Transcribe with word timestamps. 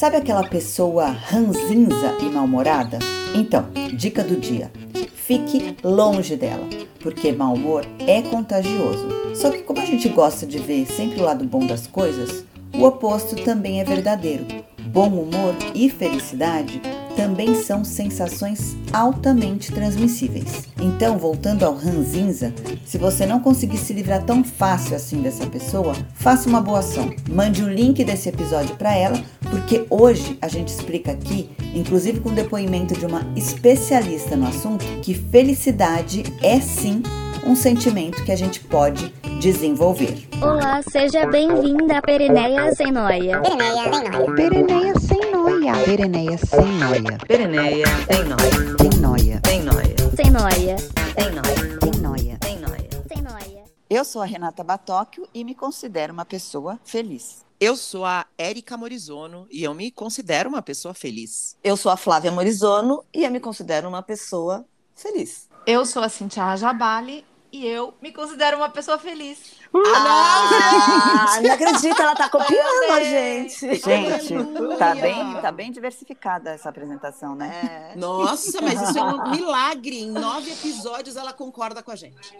Sabe 0.00 0.16
aquela 0.16 0.44
pessoa 0.44 1.10
ranzinza 1.10 2.16
e 2.22 2.24
mal-humorada? 2.30 2.98
Então, 3.34 3.66
dica 3.94 4.24
do 4.24 4.34
dia: 4.34 4.72
fique 5.14 5.76
longe 5.84 6.36
dela, 6.36 6.66
porque 7.00 7.30
mau 7.32 7.52
humor 7.52 7.84
é 8.06 8.22
contagioso. 8.22 9.06
Só 9.34 9.50
que, 9.50 9.58
como 9.58 9.78
a 9.78 9.84
gente 9.84 10.08
gosta 10.08 10.46
de 10.46 10.58
ver 10.58 10.86
sempre 10.86 11.20
o 11.20 11.24
lado 11.24 11.44
bom 11.44 11.66
das 11.66 11.86
coisas, 11.86 12.46
o 12.72 12.82
oposto 12.82 13.36
também 13.44 13.82
é 13.82 13.84
verdadeiro. 13.84 14.46
Bom 14.86 15.08
humor 15.08 15.54
e 15.74 15.90
felicidade 15.90 16.80
também 17.14 17.54
são 17.54 17.84
sensações 17.84 18.76
altamente 18.92 19.70
transmissíveis. 19.70 20.68
Então, 20.80 21.18
voltando 21.18 21.64
ao 21.64 21.74
ranzinza, 21.74 22.54
se 22.86 22.96
você 22.96 23.26
não 23.26 23.40
conseguir 23.40 23.76
se 23.76 23.92
livrar 23.92 24.24
tão 24.24 24.42
fácil 24.42 24.96
assim 24.96 25.20
dessa 25.20 25.46
pessoa, 25.46 25.94
faça 26.14 26.48
uma 26.48 26.62
boa 26.62 26.78
ação. 26.78 27.12
Mande 27.28 27.62
o 27.62 27.68
link 27.68 28.02
desse 28.02 28.30
episódio 28.30 28.74
para 28.76 28.96
ela, 28.96 29.22
porque 29.50 29.86
hoje 29.90 30.38
a 30.40 30.48
gente 30.48 30.68
explica 30.68 31.12
aqui, 31.12 31.50
inclusive 31.74 32.20
com 32.20 32.30
o 32.30 32.34
depoimento 32.34 32.94
de 32.94 33.04
uma 33.04 33.20
especialista 33.36 34.36
no 34.36 34.46
assunto, 34.46 34.84
que 35.02 35.12
felicidade 35.14 36.22
é 36.42 36.60
sim 36.60 37.02
um 37.44 37.56
sentimento 37.56 38.22
que 38.24 38.32
a 38.32 38.36
gente 38.36 38.60
pode 38.60 39.12
desenvolver. 39.40 40.28
Olá, 40.40 40.80
seja 40.82 41.26
bem-vinda 41.26 41.98
a 41.98 42.02
Pereneia 42.02 42.74
Sem 42.74 42.92
Noia. 42.92 43.40
Pereneia 43.40 44.94
sem 45.00 45.30
noia. 45.32 45.72
Pereneia 45.84 46.38
sem 46.38 46.72
noia. 46.72 47.18
Pereneia, 47.26 47.86
Sem 48.10 48.24
noia. 48.24 48.76
tem 48.76 49.00
nóia, 49.00 49.40
Sem 50.16 50.30
Noia. 50.30 50.80
tem 51.16 51.30
nóia, 51.32 51.76
Sem 51.82 52.00
noia. 52.02 52.38
tem 52.38 52.58
nóia. 52.58 52.88
Sem 53.08 53.22
Noia. 53.22 53.64
Eu 53.88 54.04
sou 54.04 54.20
a 54.22 54.26
Renata 54.26 54.62
Batóquio 54.62 55.26
e 55.34 55.42
me 55.44 55.54
considero 55.54 56.12
uma 56.12 56.24
pessoa 56.24 56.78
feliz. 56.84 57.44
Eu 57.62 57.76
sou 57.76 58.06
a 58.06 58.24
Érica 58.38 58.74
Morizono 58.74 59.46
e 59.50 59.62
eu 59.62 59.74
me 59.74 59.90
considero 59.90 60.48
uma 60.48 60.62
pessoa 60.62 60.94
feliz. 60.94 61.58
Eu 61.62 61.76
sou 61.76 61.92
a 61.92 61.96
Flávia 61.98 62.32
Morizono 62.32 63.04
e 63.12 63.22
eu 63.22 63.30
me 63.30 63.38
considero 63.38 63.86
uma 63.86 64.02
pessoa 64.02 64.64
feliz. 64.96 65.46
Eu 65.66 65.84
sou 65.84 66.02
a 66.02 66.08
Cintia 66.08 66.42
Rajabali 66.42 67.22
e 67.52 67.66
eu 67.66 67.92
me 68.00 68.12
considero 68.12 68.56
uma 68.56 68.70
pessoa 68.70 68.98
feliz. 68.98 69.59
Ah, 69.72 71.38
não 71.42 71.52
acredito, 71.52 72.00
ela 72.02 72.14
tá 72.14 72.28
copiando 72.28 72.90
a 72.92 73.02
gente. 73.04 73.74
Gente, 73.76 74.34
tá 74.76 74.94
bem, 74.94 75.40
tá 75.40 75.52
bem 75.52 75.70
diversificada 75.70 76.50
essa 76.50 76.68
apresentação, 76.68 77.34
né? 77.36 77.92
É. 77.94 77.96
Nossa, 77.98 78.60
mas 78.60 78.80
isso 78.82 78.98
é 78.98 79.02
um 79.02 79.30
milagre. 79.30 80.00
Em 80.02 80.10
nove 80.10 80.50
episódios 80.50 81.16
ela 81.16 81.32
concorda 81.32 81.82
com 81.82 81.90
a 81.92 81.96
gente. 81.96 82.36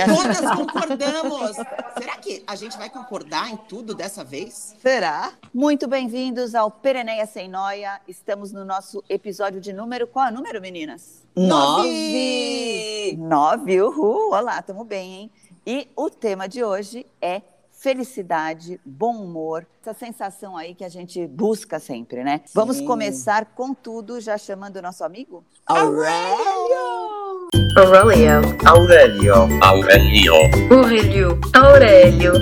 A- 0.00 0.14
Todas 0.16 0.40
concordamos. 0.56 1.56
Será 1.98 2.16
que 2.16 2.42
a 2.46 2.56
gente 2.56 2.76
vai 2.76 2.90
concordar 2.90 3.48
em 3.50 3.56
tudo 3.56 3.94
dessa 3.94 4.24
vez? 4.24 4.74
Será? 4.80 5.32
Muito 5.54 5.86
bem-vindos 5.86 6.54
ao 6.54 6.70
Pereneia 6.70 7.26
Sem 7.26 7.48
Noia. 7.48 8.00
Estamos 8.08 8.52
no 8.52 8.64
nosso 8.64 9.04
episódio 9.08 9.60
de 9.60 9.72
número. 9.72 10.06
Qual 10.06 10.26
é 10.26 10.30
o 10.30 10.34
número, 10.34 10.60
meninas? 10.60 11.22
Nove! 11.36 13.16
Nove, 13.18 13.80
uhul! 13.80 14.32
Olá, 14.32 14.60
tamo 14.60 14.84
bem, 14.84 15.14
hein? 15.14 15.30
E 15.64 15.88
o 15.94 16.10
tema 16.10 16.48
de 16.48 16.64
hoje 16.64 17.06
é 17.20 17.40
felicidade, 17.70 18.80
bom 18.84 19.22
humor, 19.22 19.64
essa 19.80 19.94
sensação 19.94 20.56
aí 20.56 20.74
que 20.74 20.84
a 20.84 20.88
gente 20.88 21.24
busca 21.26 21.78
sempre, 21.78 22.24
né? 22.24 22.40
Vamos 22.52 22.80
começar 22.80 23.44
com 23.54 23.72
tudo, 23.72 24.20
já 24.20 24.36
chamando 24.36 24.76
o 24.76 24.82
nosso 24.82 25.04
amigo? 25.04 25.44
Aurélio! 25.66 27.48
Aurelio. 27.78 28.40
Aurelio. 28.66 29.34
Aurelio. 29.62 30.34
Aurelio. 30.72 31.40
Aurélio. 31.54 32.32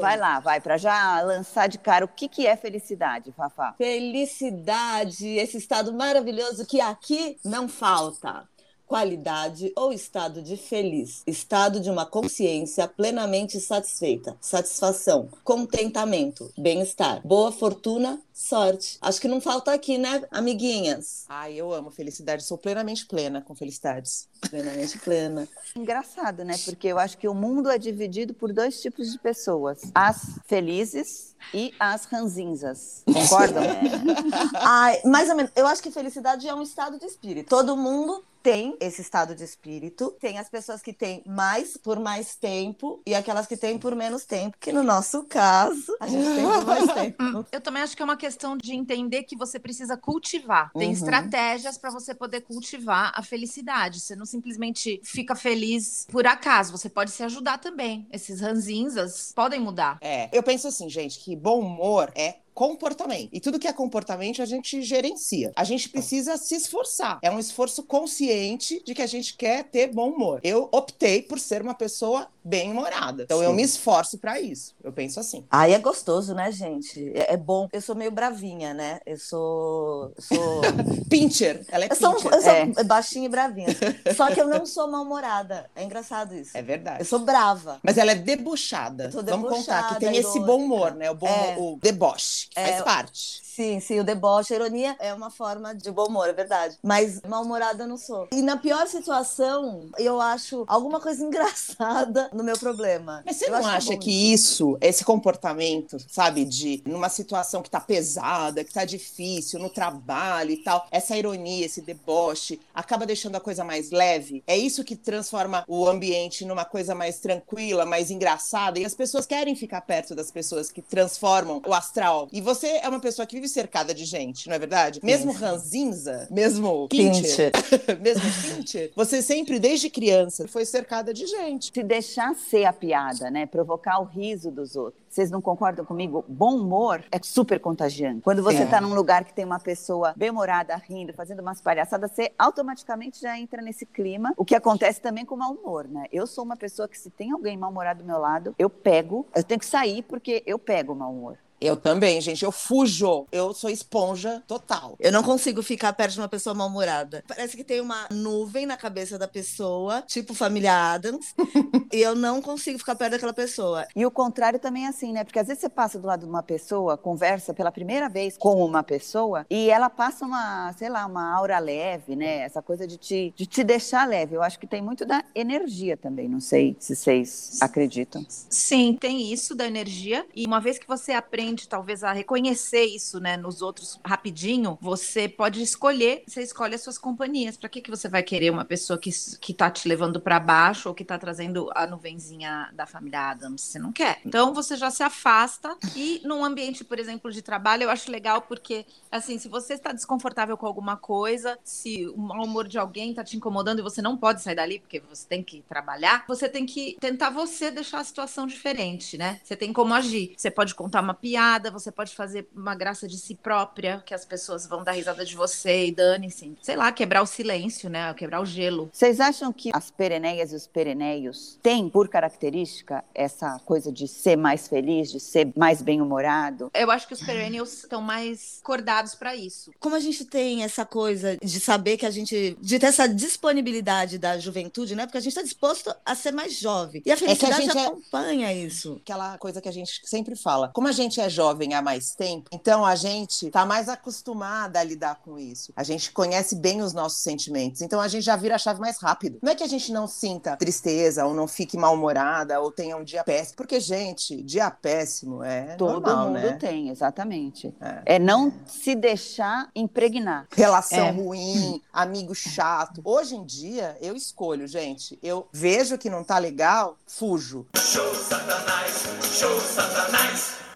Vai 0.00 0.16
lá, 0.16 0.40
vai, 0.40 0.62
para 0.62 0.78
já 0.78 1.20
lançar 1.20 1.68
de 1.68 1.76
cara 1.76 2.06
o 2.06 2.08
que, 2.08 2.26
que 2.26 2.46
é 2.46 2.56
felicidade, 2.56 3.32
Fafá. 3.32 3.74
Felicidade, 3.76 5.28
esse 5.28 5.58
estado 5.58 5.92
maravilhoso 5.92 6.66
que 6.66 6.80
aqui 6.80 7.36
não 7.44 7.68
falta. 7.68 8.48
Qualidade 8.90 9.72
ou 9.76 9.92
estado 9.92 10.42
de 10.42 10.56
feliz, 10.56 11.22
estado 11.24 11.78
de 11.78 11.88
uma 11.88 12.04
consciência 12.04 12.88
plenamente 12.88 13.60
satisfeita, 13.60 14.36
satisfação, 14.40 15.28
contentamento, 15.44 16.52
bem-estar, 16.58 17.24
boa 17.24 17.52
fortuna, 17.52 18.20
sorte. 18.34 18.98
Acho 19.00 19.20
que 19.20 19.28
não 19.28 19.40
falta 19.40 19.72
aqui, 19.72 19.96
né, 19.96 20.24
amiguinhas? 20.28 21.24
Ai, 21.28 21.54
eu 21.54 21.72
amo 21.72 21.92
felicidade. 21.92 22.42
Sou 22.42 22.58
plenamente 22.58 23.06
plena 23.06 23.40
com 23.40 23.54
felicidades. 23.54 24.28
Plenamente 24.50 24.98
plena. 24.98 25.46
Engraçado, 25.76 26.44
né? 26.44 26.56
Porque 26.64 26.88
eu 26.88 26.98
acho 26.98 27.16
que 27.16 27.28
o 27.28 27.34
mundo 27.34 27.70
é 27.70 27.78
dividido 27.78 28.34
por 28.34 28.52
dois 28.52 28.80
tipos 28.82 29.12
de 29.12 29.20
pessoas: 29.20 29.82
as 29.94 30.40
felizes 30.48 31.36
e 31.54 31.72
as 31.78 32.06
ranzinzas. 32.06 33.04
Concordam? 33.06 33.62
Ai, 34.54 35.00
mais 35.04 35.30
ou 35.30 35.36
menos. 35.36 35.52
Eu 35.54 35.68
acho 35.68 35.80
que 35.80 35.92
felicidade 35.92 36.48
é 36.48 36.54
um 36.54 36.62
estado 36.62 36.98
de 36.98 37.06
espírito. 37.06 37.48
Todo 37.48 37.76
mundo 37.76 38.24
tem 38.42 38.76
esse 38.80 39.00
estado 39.02 39.34
de 39.34 39.44
espírito. 39.44 40.16
Tem 40.20 40.38
as 40.38 40.48
pessoas 40.48 40.80
que 40.82 40.92
têm 40.92 41.22
mais 41.26 41.76
por 41.76 41.98
mais 42.00 42.34
tempo 42.36 43.00
e 43.06 43.14
aquelas 43.14 43.46
que 43.46 43.56
têm 43.56 43.78
por 43.78 43.94
menos 43.94 44.24
tempo, 44.24 44.56
que 44.58 44.72
no 44.72 44.82
nosso 44.82 45.24
caso, 45.24 45.96
a 46.00 46.06
gente 46.06 46.24
tem 46.34 46.44
por 46.44 46.64
mais 46.64 46.92
tempo. 46.94 47.46
Eu 47.52 47.60
também 47.60 47.82
acho 47.82 47.96
que 47.96 48.02
é 48.02 48.04
uma 48.04 48.16
questão 48.16 48.56
de 48.56 48.74
entender 48.74 49.24
que 49.24 49.36
você 49.36 49.58
precisa 49.58 49.96
cultivar. 49.96 50.70
Tem 50.72 50.88
Uhum. 50.88 50.92
estratégias 50.94 51.78
para 51.78 51.90
você 51.90 52.14
poder 52.14 52.40
cultivar 52.42 53.12
a 53.14 53.22
felicidade. 53.22 54.00
Você 54.00 54.16
não 54.16 54.26
simplesmente 54.26 55.00
fica 55.04 55.34
feliz 55.34 56.06
por 56.10 56.26
acaso. 56.26 56.72
Você 56.72 56.88
pode 56.88 57.10
se 57.10 57.22
ajudar 57.22 57.58
também. 57.58 58.06
Esses 58.12 58.40
ranzinzas 58.40 59.32
podem 59.34 59.60
mudar. 59.60 59.98
É, 60.00 60.28
eu 60.32 60.42
penso 60.42 60.68
assim, 60.68 60.88
gente, 60.88 61.18
que 61.20 61.36
bom 61.36 61.60
humor 61.60 62.10
é 62.14 62.36
comportamento. 62.54 63.30
E 63.32 63.40
tudo 63.40 63.58
que 63.58 63.68
é 63.68 63.72
comportamento 63.72 64.42
a 64.42 64.46
gente 64.46 64.82
gerencia. 64.82 65.52
A 65.56 65.64
gente 65.64 65.88
precisa 65.88 66.36
se 66.36 66.54
esforçar. 66.54 67.18
É 67.22 67.30
um 67.30 67.38
esforço 67.38 67.82
consciente 67.82 68.82
de 68.84 68.94
que 68.94 69.02
a 69.02 69.06
gente 69.06 69.36
quer 69.36 69.64
ter 69.64 69.88
bom 69.88 70.10
humor. 70.10 70.40
Eu 70.42 70.68
optei 70.72 71.22
por 71.22 71.38
ser 71.38 71.62
uma 71.62 71.74
pessoa 71.74 72.28
bem-humorada. 72.44 73.22
Então 73.24 73.42
eu 73.42 73.50
Sim. 73.50 73.56
me 73.56 73.62
esforço 73.62 74.18
pra 74.18 74.40
isso. 74.40 74.74
Eu 74.82 74.92
penso 74.92 75.20
assim. 75.20 75.44
Ai, 75.50 75.74
é 75.74 75.78
gostoso, 75.78 76.34
né, 76.34 76.50
gente? 76.52 77.12
É, 77.14 77.34
é 77.34 77.36
bom. 77.36 77.68
Eu 77.72 77.80
sou 77.80 77.94
meio 77.94 78.10
bravinha, 78.10 78.72
né? 78.74 79.00
Eu 79.06 79.18
sou. 79.18 80.12
Eu 80.16 80.22
sou. 80.22 80.60
Pincher, 81.08 81.64
ela 81.68 81.84
é 81.84 81.88
Eu 81.90 81.96
sou, 81.96 82.14
pincher. 82.14 82.32
eu 82.32 82.42
sou 82.42 82.52
É. 82.52 82.84
baixinha 82.84 83.26
e 83.26 83.28
bravinha. 83.28 83.68
Só 84.16 84.30
que 84.32 84.40
eu 84.40 84.46
não 84.48 84.64
sou 84.64 84.88
mal-humorada. 84.90 85.68
É 85.74 85.82
engraçado 85.84 86.34
isso. 86.34 86.56
É 86.56 86.62
verdade. 86.62 87.00
Eu 87.00 87.04
sou 87.04 87.18
brava. 87.20 87.78
Mas 87.82 87.98
ela 87.98 88.12
é 88.12 88.14
debochada. 88.14 89.04
Eu 89.04 89.12
sou 89.12 89.22
Vamos 89.24 89.48
contar 89.48 89.88
que 89.88 89.94
debochada, 89.94 89.98
tem 90.00 90.16
esse 90.16 90.40
bom 90.40 90.58
humor, 90.64 90.94
né? 90.94 91.10
O, 91.10 91.14
bom 91.14 91.26
É. 91.26 91.56
humor, 91.56 91.74
o 91.74 91.78
deboche. 91.80 92.48
É. 92.54 92.66
Faz 92.72 92.82
parte. 92.82 93.40
Sim, 93.50 93.78
sim, 93.80 94.00
o 94.00 94.04
deboche, 94.04 94.54
a 94.54 94.56
ironia 94.56 94.96
é 94.98 95.12
uma 95.12 95.28
forma 95.28 95.74
de 95.74 95.90
bom 95.90 96.06
humor, 96.06 96.28
é 96.28 96.32
verdade. 96.32 96.78
Mas 96.82 97.20
mal-humorada 97.28 97.82
eu 97.84 97.88
não 97.88 97.98
sou. 97.98 98.26
E 98.32 98.40
na 98.40 98.56
pior 98.56 98.86
situação, 98.86 99.90
eu 99.98 100.18
acho 100.20 100.64
alguma 100.66 100.98
coisa 101.00 101.22
engraçada 101.26 102.29
no 102.32 102.44
meu 102.44 102.58
problema. 102.58 103.22
Mas 103.24 103.36
você 103.36 103.46
Eu 103.46 103.52
não 103.52 103.58
acho 103.58 103.90
acha 103.90 103.96
que 103.96 104.32
isso, 104.32 104.76
esse 104.80 105.04
comportamento, 105.04 105.96
sabe, 106.08 106.44
de 106.44 106.82
numa 106.86 107.08
situação 107.08 107.62
que 107.62 107.70
tá 107.70 107.80
pesada, 107.80 108.64
que 108.64 108.72
tá 108.72 108.84
difícil, 108.84 109.58
no 109.58 109.70
trabalho 109.70 110.50
e 110.50 110.58
tal, 110.58 110.86
essa 110.90 111.16
ironia, 111.16 111.66
esse 111.66 111.80
deboche, 111.80 112.60
acaba 112.74 113.06
deixando 113.06 113.36
a 113.36 113.40
coisa 113.40 113.64
mais 113.64 113.90
leve? 113.90 114.42
É 114.46 114.56
isso 114.56 114.84
que 114.84 114.96
transforma 114.96 115.64
o 115.66 115.86
ambiente 115.86 116.44
numa 116.44 116.64
coisa 116.64 116.94
mais 116.94 117.18
tranquila, 117.18 117.84
mais 117.84 118.10
engraçada, 118.10 118.78
e 118.78 118.84
as 118.84 118.94
pessoas 118.94 119.26
querem 119.26 119.56
ficar 119.56 119.80
perto 119.80 120.14
das 120.14 120.30
pessoas 120.30 120.70
que 120.70 120.82
transformam 120.82 121.62
o 121.66 121.74
astral. 121.74 122.28
E 122.32 122.40
você 122.40 122.66
é 122.82 122.88
uma 122.88 123.00
pessoa 123.00 123.26
que 123.26 123.36
vive 123.36 123.48
cercada 123.48 123.94
de 123.94 124.04
gente, 124.04 124.48
não 124.48 124.54
é 124.54 124.58
verdade? 124.58 125.00
Mesmo 125.02 125.32
ranzinza, 125.32 126.28
mesmo 126.30 126.88
pincher, 126.88 127.52
mesmo 128.00 128.22
pincher, 128.42 128.92
você 128.94 129.22
sempre, 129.22 129.58
desde 129.58 129.88
criança, 129.88 130.46
foi 130.48 130.64
cercada 130.64 131.12
de 131.12 131.26
gente. 131.26 131.70
Se 131.72 131.82
deixar 131.82 132.19
ser 132.34 132.64
a 132.64 132.72
piada, 132.72 133.30
né? 133.30 133.46
Provocar 133.46 133.98
o 134.00 134.04
riso 134.04 134.50
dos 134.50 134.76
outros. 134.76 135.00
Vocês 135.08 135.30
não 135.30 135.40
concordam 135.40 135.84
comigo? 135.84 136.24
Bom 136.28 136.56
humor 136.56 137.02
é 137.10 137.18
super 137.22 137.58
contagiante. 137.58 138.20
Quando 138.22 138.42
você 138.42 138.58
É. 138.58 138.62
está 138.64 138.80
num 138.80 138.94
lugar 138.94 139.24
que 139.24 139.34
tem 139.34 139.44
uma 139.44 139.58
pessoa 139.58 140.12
bem-humorada, 140.16 140.76
rindo, 140.76 141.12
fazendo 141.12 141.40
umas 141.40 141.60
palhaçadas, 141.60 142.12
você 142.12 142.30
automaticamente 142.38 143.20
já 143.20 143.38
entra 143.38 143.60
nesse 143.62 143.84
clima. 143.86 144.32
O 144.36 144.44
que 144.44 144.54
acontece 144.54 145.00
também 145.00 145.24
com 145.24 145.34
o 145.34 145.38
mau 145.38 145.52
humor, 145.52 145.88
né? 145.88 146.04
Eu 146.12 146.26
sou 146.26 146.44
uma 146.44 146.56
pessoa 146.56 146.86
que, 146.86 146.98
se 146.98 147.10
tem 147.10 147.32
alguém 147.32 147.56
mal-humorado 147.56 148.02
do 148.02 148.06
meu 148.06 148.18
lado, 148.18 148.54
eu 148.58 148.70
pego, 148.70 149.26
eu 149.34 149.42
tenho 149.42 149.58
que 149.58 149.66
sair 149.66 150.02
porque 150.02 150.42
eu 150.46 150.58
pego 150.58 150.92
o 150.92 150.96
mau 150.96 151.12
humor. 151.12 151.38
Eu 151.60 151.76
também, 151.76 152.20
gente. 152.20 152.44
Eu 152.44 152.50
fujo. 152.50 153.26
Eu 153.30 153.52
sou 153.52 153.68
esponja 153.68 154.42
total. 154.46 154.96
Eu 154.98 155.12
não 155.12 155.22
consigo 155.22 155.62
ficar 155.62 155.92
perto 155.92 156.14
de 156.14 156.20
uma 156.20 156.28
pessoa 156.28 156.54
mal-humorada. 156.54 157.22
Parece 157.28 157.56
que 157.56 157.62
tem 157.62 157.80
uma 157.80 158.08
nuvem 158.10 158.64
na 158.64 158.76
cabeça 158.76 159.18
da 159.18 159.28
pessoa, 159.28 160.02
tipo 160.02 160.32
família 160.32 160.92
Adams, 160.92 161.34
e 161.92 162.00
eu 162.00 162.14
não 162.14 162.40
consigo 162.40 162.78
ficar 162.78 162.94
perto 162.94 163.12
daquela 163.12 163.32
pessoa. 163.32 163.86
E 163.94 164.06
o 164.06 164.10
contrário 164.10 164.58
também 164.58 164.86
é 164.86 164.88
assim, 164.88 165.12
né? 165.12 165.22
Porque 165.24 165.38
às 165.38 165.48
vezes 165.48 165.60
você 165.60 165.68
passa 165.68 165.98
do 165.98 166.06
lado 166.06 166.20
de 166.20 166.26
uma 166.26 166.42
pessoa, 166.42 166.96
conversa 166.96 167.52
pela 167.52 167.70
primeira 167.70 168.08
vez 168.08 168.38
com 168.38 168.64
uma 168.64 168.82
pessoa 168.82 169.44
e 169.50 169.68
ela 169.70 169.90
passa 169.90 170.24
uma, 170.24 170.72
sei 170.78 170.88
lá, 170.88 171.04
uma 171.04 171.30
aura 171.34 171.58
leve, 171.58 172.16
né? 172.16 172.38
Essa 172.38 172.62
coisa 172.62 172.86
de 172.86 172.96
te, 172.96 173.34
de 173.36 173.46
te 173.46 173.62
deixar 173.62 174.08
leve. 174.08 174.34
Eu 174.34 174.42
acho 174.42 174.58
que 174.58 174.66
tem 174.66 174.80
muito 174.80 175.04
da 175.04 175.22
energia 175.34 175.96
também. 175.96 176.28
Não 176.28 176.40
sei 176.40 176.76
se 176.78 176.96
vocês 176.96 177.58
acreditam. 177.60 178.24
Sim, 178.28 178.96
tem 178.98 179.30
isso 179.32 179.54
da 179.54 179.66
energia. 179.66 180.24
E 180.34 180.46
uma 180.46 180.60
vez 180.60 180.78
que 180.78 180.86
você 180.86 181.12
aprende 181.12 181.49
aprende 181.50 181.68
talvez 181.68 182.04
a 182.04 182.12
reconhecer 182.12 182.84
isso, 182.84 183.18
né, 183.18 183.36
nos 183.36 183.60
outros 183.62 183.98
rapidinho, 184.04 184.78
você 184.80 185.28
pode 185.28 185.62
escolher, 185.62 186.22
você 186.26 186.42
escolhe 186.42 186.74
as 186.74 186.82
suas 186.82 186.98
companhias. 186.98 187.56
Para 187.56 187.68
que 187.68 187.80
que 187.80 187.90
você 187.90 188.08
vai 188.08 188.22
querer 188.22 188.50
uma 188.50 188.64
pessoa 188.64 188.98
que 188.98 189.10
que 189.40 189.52
tá 189.52 189.70
te 189.70 189.88
levando 189.88 190.20
para 190.20 190.38
baixo 190.38 190.88
ou 190.88 190.94
que 190.94 191.04
tá 191.04 191.18
trazendo 191.18 191.70
a 191.74 191.86
nuvenzinha 191.86 192.70
da 192.72 192.86
família 192.86 193.30
Adams? 193.30 193.62
Você 193.62 193.78
não 193.78 193.92
quer. 193.92 194.20
Então 194.24 194.54
você 194.54 194.76
já 194.76 194.90
se 194.90 195.02
afasta 195.02 195.76
e 195.96 196.20
num 196.24 196.44
ambiente, 196.44 196.84
por 196.84 196.98
exemplo, 196.98 197.30
de 197.32 197.42
trabalho, 197.42 197.84
eu 197.84 197.90
acho 197.90 198.10
legal 198.10 198.42
porque 198.42 198.86
assim, 199.10 199.38
se 199.38 199.48
você 199.48 199.74
está 199.74 199.92
desconfortável 199.92 200.56
com 200.56 200.66
alguma 200.66 200.96
coisa, 200.96 201.58
se 201.64 202.06
o 202.08 202.18
mau 202.18 202.44
humor 202.44 202.68
de 202.68 202.78
alguém 202.78 203.12
tá 203.12 203.24
te 203.24 203.36
incomodando 203.36 203.80
e 203.80 203.82
você 203.82 204.00
não 204.00 204.16
pode 204.16 204.42
sair 204.42 204.54
dali 204.54 204.78
porque 204.78 205.00
você 205.00 205.26
tem 205.26 205.42
que 205.42 205.62
trabalhar, 205.68 206.24
você 206.28 206.48
tem 206.48 206.64
que 206.64 206.96
tentar 207.00 207.30
você 207.30 207.70
deixar 207.70 208.00
a 208.00 208.04
situação 208.04 208.46
diferente, 208.46 209.18
né? 209.18 209.40
Você 209.42 209.56
tem 209.56 209.72
como 209.72 209.92
agir. 209.92 210.34
Você 210.36 210.50
pode 210.50 210.74
contar 210.74 211.00
uma 211.00 211.14
piada, 211.14 211.39
você 211.72 211.90
pode 211.90 212.14
fazer 212.14 212.48
uma 212.54 212.74
graça 212.74 213.06
de 213.08 213.16
si 213.18 213.34
própria, 213.34 214.02
que 214.04 214.14
as 214.14 214.24
pessoas 214.24 214.66
vão 214.66 214.84
dar 214.84 214.92
risada 214.92 215.24
de 215.24 215.34
você 215.34 215.86
e 215.86 215.92
dane-se. 215.92 216.56
Sei 216.62 216.76
lá, 216.76 216.90
quebrar 216.92 217.22
o 217.22 217.26
silêncio, 217.26 217.88
né? 217.88 218.12
Quebrar 218.14 218.40
o 218.40 218.46
gelo. 218.46 218.90
Vocês 218.92 219.20
acham 219.20 219.52
que 219.52 219.70
as 219.72 219.90
pereneias 219.90 220.52
e 220.52 220.56
os 220.56 220.66
pereneios 220.66 221.58
têm, 221.62 221.88
por 221.88 222.08
característica, 222.08 223.04
essa 223.14 223.58
coisa 223.64 223.90
de 223.90 224.06
ser 224.06 224.36
mais 224.36 224.68
feliz, 224.68 225.10
de 225.10 225.20
ser 225.20 225.52
mais 225.56 225.80
bem-humorado? 225.82 226.70
Eu 226.74 226.90
acho 226.90 227.06
que 227.08 227.14
os 227.14 227.22
perennials 227.22 227.72
estão 227.72 228.00
mais 228.00 228.60
cordados 228.62 229.14
para 229.14 229.34
isso. 229.34 229.72
Como 229.78 229.94
a 229.96 230.00
gente 230.00 230.24
tem 230.24 230.62
essa 230.62 230.84
coisa 230.84 231.36
de 231.42 231.60
saber 231.60 231.96
que 231.96 232.06
a 232.06 232.10
gente. 232.10 232.56
de 232.60 232.78
ter 232.78 232.86
essa 232.86 233.08
disponibilidade 233.08 234.18
da 234.18 234.38
juventude, 234.38 234.94
né? 234.94 235.06
Porque 235.06 235.18
a 235.18 235.20
gente 235.20 235.32
está 235.32 235.42
disposto 235.42 235.94
a 236.04 236.14
ser 236.14 236.32
mais 236.32 236.58
jovem. 236.58 237.02
E 237.04 237.10
a 237.12 237.16
felicidade 237.16 237.62
gente 237.62 237.76
é- 237.76 237.86
acompanha 237.86 238.52
isso. 238.52 238.98
Aquela 239.02 239.38
coisa 239.38 239.60
que 239.60 239.68
a 239.68 239.72
gente 239.72 240.00
sempre 240.04 240.36
fala. 240.36 240.70
Como 240.74 240.88
a 240.88 240.92
gente 240.92 241.20
é 241.20 241.29
jovem 241.30 241.74
há 241.74 241.80
mais 241.82 242.14
tempo, 242.14 242.50
então 242.52 242.84
a 242.84 242.94
gente 242.94 243.50
tá 243.50 243.64
mais 243.64 243.88
acostumada 243.88 244.78
a 244.80 244.84
lidar 244.84 245.20
com 245.24 245.38
isso. 245.38 245.72
A 245.76 245.82
gente 245.82 246.12
conhece 246.12 246.56
bem 246.56 246.82
os 246.82 246.92
nossos 246.92 247.22
sentimentos. 247.22 247.80
Então 247.80 248.00
a 248.00 248.08
gente 248.08 248.22
já 248.24 248.36
vira 248.36 248.56
a 248.56 248.58
chave 248.58 248.80
mais 248.80 248.98
rápido. 248.98 249.38
Não 249.42 249.52
é 249.52 249.54
que 249.54 249.62
a 249.62 249.68
gente 249.68 249.92
não 249.92 250.06
sinta 250.06 250.56
tristeza 250.56 251.24
ou 251.24 251.32
não 251.34 251.46
fique 251.48 251.76
mal-humorada 251.76 252.60
ou 252.60 252.70
tenha 252.70 252.96
um 252.96 253.04
dia 253.04 253.24
péssimo. 253.24 253.56
Porque, 253.56 253.80
gente, 253.80 254.42
dia 254.42 254.70
péssimo 254.70 255.42
é 255.42 255.76
Todo 255.76 256.00
normal, 256.06 256.26
mundo 256.26 256.40
né? 256.40 256.52
tem, 256.52 256.88
exatamente. 256.88 257.72
É. 257.80 258.16
É 258.16 258.18
não 258.18 258.52
se 258.66 258.94
deixar 258.94 259.68
impregnar. 259.74 260.46
Relação 260.52 261.06
É. 261.06 261.10
ruim, 261.10 261.80
amigo 261.92 262.34
chato. 262.34 263.00
Hoje 263.04 263.36
em 263.36 263.44
dia, 263.44 263.96
eu 264.00 264.14
escolho, 264.16 264.66
gente. 264.66 265.18
Eu 265.22 265.46
vejo 265.52 265.96
que 265.98 266.10
não 266.10 266.24
tá 266.24 266.38
legal, 266.38 266.96
fujo. 267.06 267.66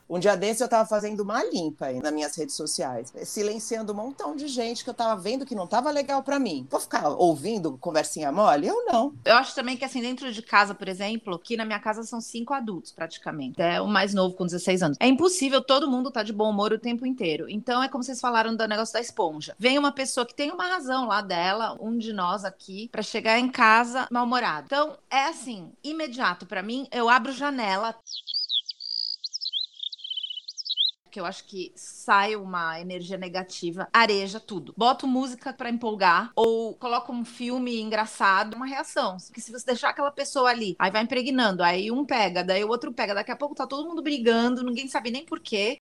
Um 0.09 0.19
dia 0.19 0.37
desse 0.37 0.63
eu 0.63 0.69
tava 0.69 0.89
fazendo 0.89 1.21
uma 1.21 1.43
limpa 1.45 1.87
aí 1.87 2.01
nas 2.01 2.13
minhas 2.13 2.37
redes 2.37 2.55
sociais, 2.55 3.13
silenciando 3.25 3.93
um 3.93 3.97
montão 3.97 4.37
de 4.37 4.47
gente 4.49 4.85
que 4.85 4.91
eu 4.91 4.95
tava 4.95 5.21
vendo 5.21 5.47
que 5.47 5.55
não 5.55 5.67
tava 5.67 5.91
legal 5.91 6.23
pra 6.23 6.39
mim. 6.39 6.67
Vou 6.71 6.81
ficar 6.81 7.09
ouvindo 7.09 7.79
conversinha 7.79 8.31
mole? 8.31 8.67
Eu 8.67 8.85
não. 8.85 9.15
Eu 9.25 9.35
acho 9.37 9.55
também 9.55 9.77
que, 9.77 9.85
assim, 9.85 10.01
dentro 10.01 10.33
de 10.33 10.43
casa, 10.43 10.75
por 10.75 10.89
exemplo, 10.89 11.39
que 11.39 11.57
na 11.57 11.65
minha 11.65 11.81
casa 11.81 12.03
são 12.03 12.21
cinco 12.21 12.53
adultos, 12.53 12.93
praticamente. 12.93 13.61
É 13.61 13.81
o 13.81 13.87
mais 13.87 14.13
novo 14.13 14.35
com 14.35 14.45
16 14.45 14.83
anos. 14.83 14.97
É 15.01 15.07
impossível 15.07 15.63
todo 15.63 15.91
mundo 15.91 16.11
tá 16.11 16.23
de 16.23 16.33
bom 16.33 16.51
humor 16.51 16.73
o 16.73 16.79
tempo 16.79 17.07
inteiro. 17.07 17.49
Então, 17.49 17.83
é 17.83 17.89
como 17.89 18.05
vocês 18.05 18.21
falaram 18.21 18.55
do 18.55 18.69
negócio 18.69 18.93
da 18.93 19.01
esponja. 19.01 19.55
Vem 19.59 19.79
uma 19.79 19.93
pessoa 19.93 20.27
que 20.27 20.35
tem 20.35 20.51
uma 20.51 20.67
razão 20.67 21.07
lá 21.07 21.21
dela, 21.21 21.77
um 21.81 21.97
de 21.97 22.13
nós 22.13 22.45
aqui, 22.45 22.89
pra 22.89 23.03
chegar 23.03 23.39
em 23.39 23.49
casa 23.49 24.07
mal-humorado. 24.11 24.67
Então, 24.67 24.97
é 25.11 25.27
assim, 25.27 25.73
imediato 25.83 26.47
pra 26.47 26.63
mim, 26.63 26.87
eu 26.93 27.09
abro 27.09 27.33
janela. 27.33 27.95
Que 31.15 31.21
eu 31.21 31.25
acho 31.25 31.45
que 31.45 31.71
sai 31.77 32.35
uma 32.35 32.81
energia 32.81 33.17
negativa, 33.17 33.89
areja 33.93 34.41
tudo. 34.41 34.75
Boto 34.77 35.07
música 35.07 35.53
pra 35.53 35.71
empolgar 35.71 36.33
ou 36.35 36.75
coloco 36.75 37.13
um 37.13 37.25
filme 37.25 37.81
engraçado, 37.81 38.55
uma 38.55 38.67
reação. 38.67 39.17
Porque 39.25 39.41
se 39.41 39.53
você 39.53 39.65
deixar 39.65 39.91
aquela 39.91 40.11
pessoa 40.11 40.51
ali, 40.51 40.75
aí 40.77 40.91
vai 40.91 41.03
impregnando, 41.03 41.63
aí 41.63 41.89
um 41.93 42.05
pega, 42.05 42.43
daí 42.43 42.65
o 42.65 42.69
outro 42.69 42.93
pega, 42.93 43.15
daqui 43.15 43.31
a 43.31 43.37
pouco 43.37 43.55
tá 43.55 43.65
todo 43.65 43.89
mundo 43.89 44.03
brigando, 44.03 44.65
ninguém 44.65 44.89
sabe 44.89 45.13
nem 45.13 45.25
por 45.25 45.39
quê. 45.39 45.79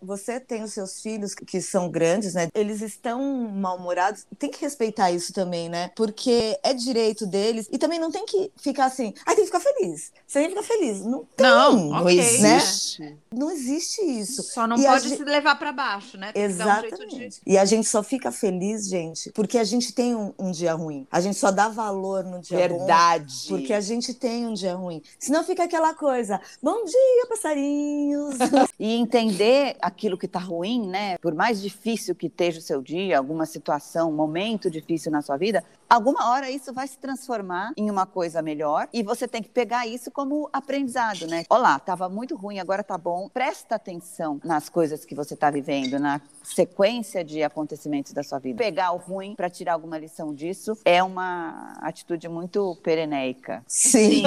Você 0.00 0.38
tem 0.38 0.62
os 0.62 0.72
seus 0.72 1.00
filhos 1.00 1.34
que 1.34 1.60
são 1.60 1.90
grandes, 1.90 2.34
né? 2.34 2.48
Eles 2.54 2.80
estão 2.82 3.20
mal-humorados. 3.50 4.26
Tem 4.38 4.50
que 4.50 4.60
respeitar 4.60 5.10
isso 5.10 5.32
também, 5.32 5.68
né? 5.68 5.90
Porque 5.96 6.58
é 6.62 6.72
direito 6.72 7.26
deles. 7.26 7.68
E 7.70 7.78
também 7.78 7.98
não 7.98 8.10
tem 8.10 8.24
que 8.24 8.50
ficar 8.56 8.86
assim, 8.86 9.12
ai, 9.26 9.34
tem 9.34 9.44
que 9.44 9.50
ficar 9.50 9.60
feliz. 9.60 10.12
Você 10.26 10.40
tem 10.40 10.50
que 10.50 10.54
ficar 10.54 10.66
feliz. 10.74 11.00
Não 11.04 11.24
tem. 11.36 11.46
Não, 11.46 11.76
Não 11.88 12.02
ok, 12.02 12.18
existe. 12.18 13.16
Não 13.32 13.50
existe 13.50 14.00
isso. 14.02 14.42
Só 14.42 14.66
não 14.66 14.76
E 14.78 14.84
pode 14.84 15.08
se 15.08 15.24
levar 15.24 15.56
pra 15.58 15.72
baixo, 15.72 16.16
né? 16.16 16.32
Tem 16.32 16.48
dar 16.56 16.78
um 16.78 16.80
jeito 16.82 16.96
de- 16.96 17.02
Exatamente. 17.04 17.40
E 17.46 17.58
a 17.58 17.64
gente 17.64 17.88
só 17.88 18.02
fica 18.02 18.30
feliz, 18.30 18.88
gente, 18.88 19.30
porque 19.32 19.58
a 19.58 19.64
gente 19.64 19.92
tem 19.92 20.14
um, 20.14 20.32
um 20.38 20.50
dia 20.50 20.74
ruim. 20.74 21.06
A 21.10 21.20
gente 21.20 21.36
só 21.38 21.50
dá 21.50 21.68
valor 21.68 22.24
no 22.24 22.40
dia 22.40 22.68
bom. 22.68 22.78
Verdade. 22.78 23.46
Porque 23.48 23.72
a 23.72 23.80
gente 23.80 24.14
tem 24.14 24.46
um 24.46 24.54
dia 24.54 24.74
ruim. 24.74 25.02
Senão 25.18 25.42
fica 25.44 25.64
aquela 25.64 25.92
coisa, 25.94 26.40
bom 26.62 26.84
dia, 26.84 27.26
passarinhos. 27.28 28.36
E 28.78 28.94
entender 28.94 29.76
aquilo 29.88 30.16
que 30.16 30.26
está 30.26 30.38
ruim, 30.38 30.88
né? 30.88 31.18
Por 31.18 31.34
mais 31.34 31.60
difícil 31.60 32.14
que 32.14 32.28
esteja 32.28 32.58
o 32.58 32.62
seu 32.62 32.80
dia, 32.80 33.18
alguma 33.18 33.44
situação, 33.44 34.10
um 34.10 34.14
momento 34.14 34.70
difícil 34.70 35.10
na 35.10 35.20
sua 35.20 35.36
vida, 35.36 35.64
alguma 35.88 36.30
hora 36.30 36.50
isso 36.50 36.72
vai 36.72 36.86
se 36.86 36.98
transformar 36.98 37.72
em 37.76 37.90
uma 37.90 38.06
coisa 38.06 38.42
melhor 38.42 38.88
e 38.92 39.02
você 39.02 39.26
tem 39.26 39.42
que 39.42 39.48
pegar 39.48 39.86
isso 39.86 40.10
como 40.10 40.48
aprendizado, 40.52 41.26
né? 41.26 41.44
Olá, 41.48 41.76
estava 41.76 42.08
muito 42.08 42.36
ruim, 42.36 42.58
agora 42.58 42.82
tá 42.82 42.98
bom. 42.98 43.28
Presta 43.28 43.76
atenção 43.76 44.40
nas 44.44 44.68
coisas 44.68 45.04
que 45.04 45.14
você 45.14 45.34
está 45.34 45.50
vivendo, 45.50 45.98
na 45.98 46.20
sequência 46.42 47.24
de 47.24 47.42
acontecimentos 47.42 48.12
da 48.12 48.22
sua 48.22 48.38
vida. 48.38 48.58
Pegar 48.58 48.92
o 48.92 48.96
ruim 48.96 49.34
para 49.34 49.50
tirar 49.50 49.74
alguma 49.74 49.98
lição 49.98 50.34
disso 50.34 50.76
é 50.84 51.02
uma 51.02 51.72
atitude 51.80 52.28
muito 52.28 52.76
pereneica. 52.82 53.62
Sim. 53.66 54.22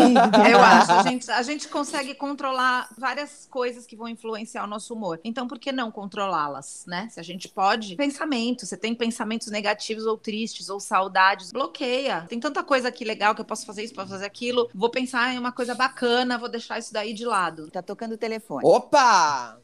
Eu 0.49 0.59
acho. 0.61 0.91
A 0.91 1.03
gente, 1.03 1.31
a 1.31 1.41
gente 1.41 1.67
consegue 1.67 2.13
controlar 2.15 2.89
várias 2.97 3.47
coisas 3.49 3.85
que 3.85 3.95
vão 3.95 4.07
influenciar 4.07 4.63
o 4.63 4.67
nosso 4.67 4.93
humor. 4.93 5.19
Então, 5.23 5.47
por 5.47 5.59
que 5.59 5.71
não 5.71 5.91
controlá-las, 5.91 6.85
né? 6.87 7.07
Se 7.11 7.19
a 7.19 7.23
gente 7.23 7.47
pode. 7.49 7.95
Pensamento. 7.95 8.65
Você 8.65 8.77
tem 8.77 8.93
pensamentos 8.95 9.47
negativos 9.47 10.05
ou 10.05 10.17
tristes 10.17 10.69
ou 10.69 10.79
saudades, 10.79 11.50
bloqueia. 11.51 12.25
Tem 12.27 12.39
tanta 12.39 12.63
coisa 12.63 12.87
aqui 12.87 13.05
legal 13.05 13.35
que 13.35 13.41
eu 13.41 13.45
posso 13.45 13.65
fazer 13.65 13.83
isso, 13.83 13.93
posso 13.93 14.09
fazer 14.09 14.25
aquilo. 14.25 14.69
Vou 14.73 14.89
pensar 14.89 15.33
em 15.33 15.39
uma 15.39 15.51
coisa 15.51 15.75
bacana, 15.75 16.37
vou 16.37 16.49
deixar 16.49 16.79
isso 16.79 16.91
daí 16.91 17.13
de 17.13 17.25
lado. 17.25 17.69
Tá 17.69 17.81
tocando 17.81 18.13
o 18.13 18.17
telefone. 18.17 18.65
Opa! 18.65 19.60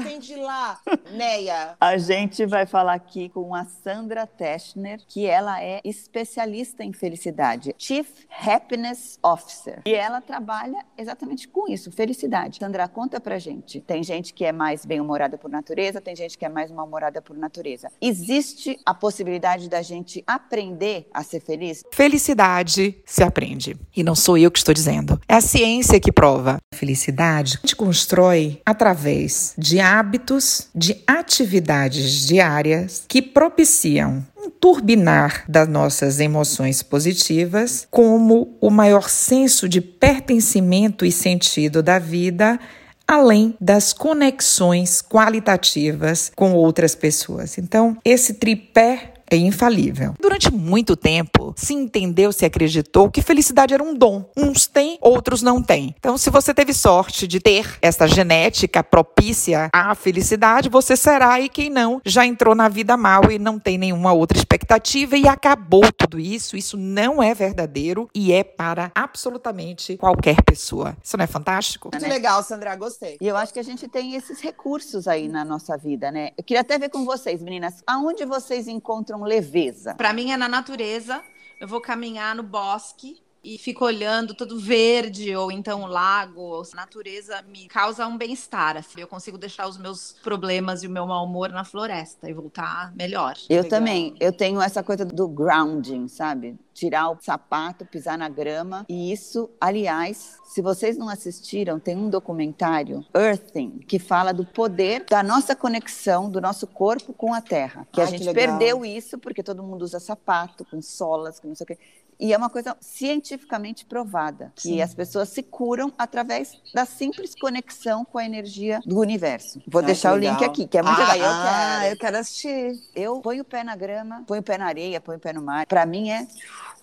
Atende 0.00 0.36
lá, 0.36 0.78
Neia. 1.12 1.76
A 1.80 1.96
gente 1.96 2.44
vai 2.44 2.66
falar 2.66 2.94
aqui 2.94 3.28
com 3.28 3.54
a 3.54 3.64
Sandra 3.64 4.26
Teschner, 4.26 5.00
que 5.08 5.26
ela 5.26 5.62
é 5.62 5.80
especialista 5.84 6.84
em 6.84 6.92
felicidade, 6.92 7.74
Chief 7.78 8.08
Happiness 8.30 9.18
Officer. 9.22 9.80
E 9.86 9.94
ela 9.94 10.20
trabalha 10.20 10.84
exatamente 10.98 11.48
com 11.48 11.68
isso, 11.68 11.90
felicidade. 11.90 12.58
Sandra, 12.58 12.86
conta 12.88 13.20
pra 13.20 13.38
gente. 13.38 13.80
Tem 13.80 14.02
gente 14.02 14.34
que 14.34 14.44
é 14.44 14.52
mais 14.52 14.84
bem-humorada 14.84 15.38
por 15.38 15.50
natureza, 15.50 16.00
tem 16.00 16.14
gente 16.14 16.36
que 16.36 16.44
é 16.44 16.48
mais 16.48 16.70
mal-humorada 16.70 17.22
por 17.22 17.36
natureza. 17.36 17.90
Existe 18.00 18.78
a 18.84 18.92
possibilidade 18.92 19.68
da 19.68 19.82
gente 19.82 20.22
aprender 20.26 21.08
a 21.12 21.22
ser 21.22 21.40
feliz? 21.40 21.82
Felicidade 21.90 23.00
se 23.04 23.22
aprende. 23.22 23.76
E 23.96 24.02
não 24.02 24.14
sou 24.14 24.36
eu 24.36 24.50
que 24.50 24.58
estou 24.58 24.74
dizendo. 24.74 25.20
É 25.28 25.34
a 25.34 25.40
ciência 25.40 25.98
que 25.98 26.12
prova. 26.12 26.58
A 26.72 26.76
felicidade 26.76 27.54
a 27.56 27.66
gente 27.66 27.76
constrói 27.76 28.60
através 28.64 29.54
de 29.56 29.80
hábitos, 29.86 30.66
de 30.74 31.00
atividades 31.06 32.26
diárias 32.26 33.04
que 33.06 33.22
propiciam 33.22 34.26
um 34.36 34.50
turbinar 34.50 35.44
das 35.48 35.68
nossas 35.68 36.18
emoções 36.18 36.82
positivas, 36.82 37.86
como 37.88 38.56
o 38.60 38.68
maior 38.68 39.08
senso 39.08 39.68
de 39.68 39.80
pertencimento 39.80 41.06
e 41.06 41.12
sentido 41.12 41.84
da 41.84 42.00
vida 42.00 42.58
além 43.06 43.54
das 43.60 43.92
conexões 43.92 45.00
qualitativas 45.00 46.32
com 46.34 46.52
outras 46.52 46.96
pessoas. 46.96 47.56
Então, 47.56 47.96
esse 48.04 48.34
tripé 48.34 49.12
é 49.30 49.36
infalível. 49.36 50.14
Durante 50.20 50.52
muito 50.52 50.96
tempo, 50.96 51.52
se 51.56 51.74
entendeu, 51.74 52.32
se 52.32 52.44
acreditou 52.44 53.10
que 53.10 53.22
felicidade 53.22 53.74
era 53.74 53.82
um 53.82 53.94
dom. 53.94 54.30
Uns 54.36 54.66
têm, 54.66 54.98
outros 55.00 55.42
não 55.42 55.62
têm. 55.62 55.94
Então, 55.98 56.16
se 56.16 56.30
você 56.30 56.52
teve 56.54 56.72
sorte 56.72 57.26
de 57.26 57.40
ter 57.40 57.78
essa 57.80 58.06
genética 58.06 58.82
propícia 58.82 59.68
à 59.72 59.94
felicidade, 59.94 60.68
você 60.68 60.96
será, 60.96 61.40
e 61.40 61.48
quem 61.48 61.70
não, 61.70 62.00
já 62.04 62.24
entrou 62.26 62.54
na 62.54 62.68
vida 62.68 62.96
mal 62.96 63.30
e 63.30 63.38
não 63.38 63.58
tem 63.58 63.78
nenhuma 63.78 64.12
outra 64.12 64.38
expectativa 64.38 65.16
e 65.16 65.26
acabou 65.26 65.90
tudo 65.92 66.18
isso. 66.18 66.56
Isso 66.56 66.76
não 66.76 67.22
é 67.22 67.34
verdadeiro 67.34 68.08
e 68.14 68.32
é 68.32 68.44
para 68.44 68.90
absolutamente 68.94 69.96
qualquer 69.96 70.42
pessoa. 70.42 70.96
Isso 71.02 71.16
não 71.16 71.24
é 71.24 71.26
fantástico? 71.26 71.90
Muito 71.92 72.08
legal, 72.08 72.42
Sandra, 72.42 72.74
gostei. 72.76 73.16
E 73.20 73.26
eu 73.26 73.36
acho 73.36 73.52
que 73.52 73.60
a 73.60 73.64
gente 73.64 73.88
tem 73.88 74.14
esses 74.14 74.40
recursos 74.40 75.08
aí 75.08 75.28
na 75.28 75.44
nossa 75.44 75.76
vida, 75.76 76.10
né? 76.10 76.30
Eu 76.36 76.44
queria 76.44 76.60
até 76.60 76.78
ver 76.78 76.90
com 76.90 77.04
vocês, 77.04 77.42
meninas, 77.42 77.82
aonde 77.86 78.24
vocês 78.24 78.68
encontram 78.68 79.15
leveza? 79.24 79.94
Pra 79.94 80.12
mim 80.12 80.32
é 80.32 80.36
na 80.36 80.48
natureza. 80.48 81.22
Eu 81.58 81.66
vou 81.66 81.80
caminhar 81.80 82.34
no 82.34 82.42
bosque 82.42 83.16
e 83.46 83.56
fico 83.58 83.84
olhando 83.84 84.34
todo 84.34 84.58
verde, 84.58 85.34
ou 85.36 85.52
então 85.52 85.82
um 85.82 85.86
lago, 85.86 86.40
ou 86.40 86.62
a 86.62 86.76
natureza 86.76 87.40
me 87.42 87.68
causa 87.68 88.04
um 88.04 88.18
bem-estar. 88.18 88.76
Assim. 88.76 89.00
Eu 89.00 89.06
consigo 89.06 89.38
deixar 89.38 89.68
os 89.68 89.78
meus 89.78 90.16
problemas 90.20 90.82
e 90.82 90.88
o 90.88 90.90
meu 90.90 91.06
mau 91.06 91.24
humor 91.24 91.50
na 91.50 91.62
floresta 91.62 92.28
e 92.28 92.32
voltar 92.32 92.92
melhor. 92.96 93.36
Eu 93.48 93.62
Legal. 93.62 93.78
também. 93.78 94.16
Eu 94.18 94.32
tenho 94.32 94.60
essa 94.60 94.82
coisa 94.82 95.04
do 95.04 95.28
grounding, 95.28 96.08
sabe? 96.08 96.58
Tirar 96.74 97.08
o 97.08 97.18
sapato, 97.20 97.86
pisar 97.86 98.18
na 98.18 98.28
grama. 98.28 98.84
E 98.88 99.12
isso, 99.12 99.48
aliás, 99.60 100.38
se 100.44 100.60
vocês 100.60 100.98
não 100.98 101.08
assistiram, 101.08 101.78
tem 101.78 101.96
um 101.96 102.10
documentário, 102.10 103.04
Earthing, 103.14 103.78
que 103.86 103.98
fala 104.00 104.32
do 104.32 104.44
poder 104.44 105.04
da 105.08 105.22
nossa 105.22 105.54
conexão 105.54 106.28
do 106.28 106.40
nosso 106.40 106.66
corpo 106.66 107.12
com 107.12 107.32
a 107.32 107.40
terra. 107.40 107.86
Que 107.92 108.00
a 108.00 108.04
Ai, 108.04 108.10
que 108.10 108.18
gente 108.18 108.26
legal. 108.26 108.58
perdeu 108.58 108.84
isso 108.84 109.18
porque 109.18 109.42
todo 109.42 109.62
mundo 109.62 109.82
usa 109.82 110.00
sapato 110.00 110.64
com 110.64 110.82
solas, 110.82 111.38
com 111.38 111.48
não 111.48 111.54
sei 111.54 111.64
o 111.64 111.66
quê. 111.68 111.78
E 112.18 112.32
é 112.32 112.36
uma 112.36 112.48
coisa 112.48 112.76
cientificamente 112.80 113.84
provada, 113.84 114.52
que 114.54 114.62
Sim. 114.62 114.80
as 114.82 114.94
pessoas 114.94 115.28
se 115.28 115.42
curam 115.42 115.92
através 115.98 116.52
da 116.72 116.86
simples 116.86 117.34
conexão 117.34 118.04
com 118.04 118.18
a 118.18 118.24
energia 118.24 118.80
do 118.86 118.98
universo. 118.98 119.60
Vou 119.68 119.80
Ai, 119.80 119.86
deixar 119.86 120.14
o 120.14 120.16
link 120.16 120.42
aqui, 120.44 120.66
que 120.66 120.78
é 120.78 120.82
muito 120.82 121.00
Ah, 121.00 121.12
legal. 121.12 121.28
eu 121.28 121.34
ah, 121.34 121.78
quero. 121.80 121.92
eu 121.94 121.98
quero 121.98 122.18
assistir. 122.18 122.80
Eu 122.94 123.20
ponho 123.20 123.42
o 123.42 123.44
pé 123.44 123.62
na 123.62 123.76
grama, 123.76 124.24
ponho 124.26 124.40
o 124.40 124.44
pé 124.44 124.56
na 124.56 124.66
areia, 124.66 125.00
ponho 125.00 125.18
o 125.18 125.20
pé 125.20 125.32
no 125.32 125.42
mar. 125.42 125.66
Para 125.66 125.84
mim 125.84 126.10
é 126.10 126.26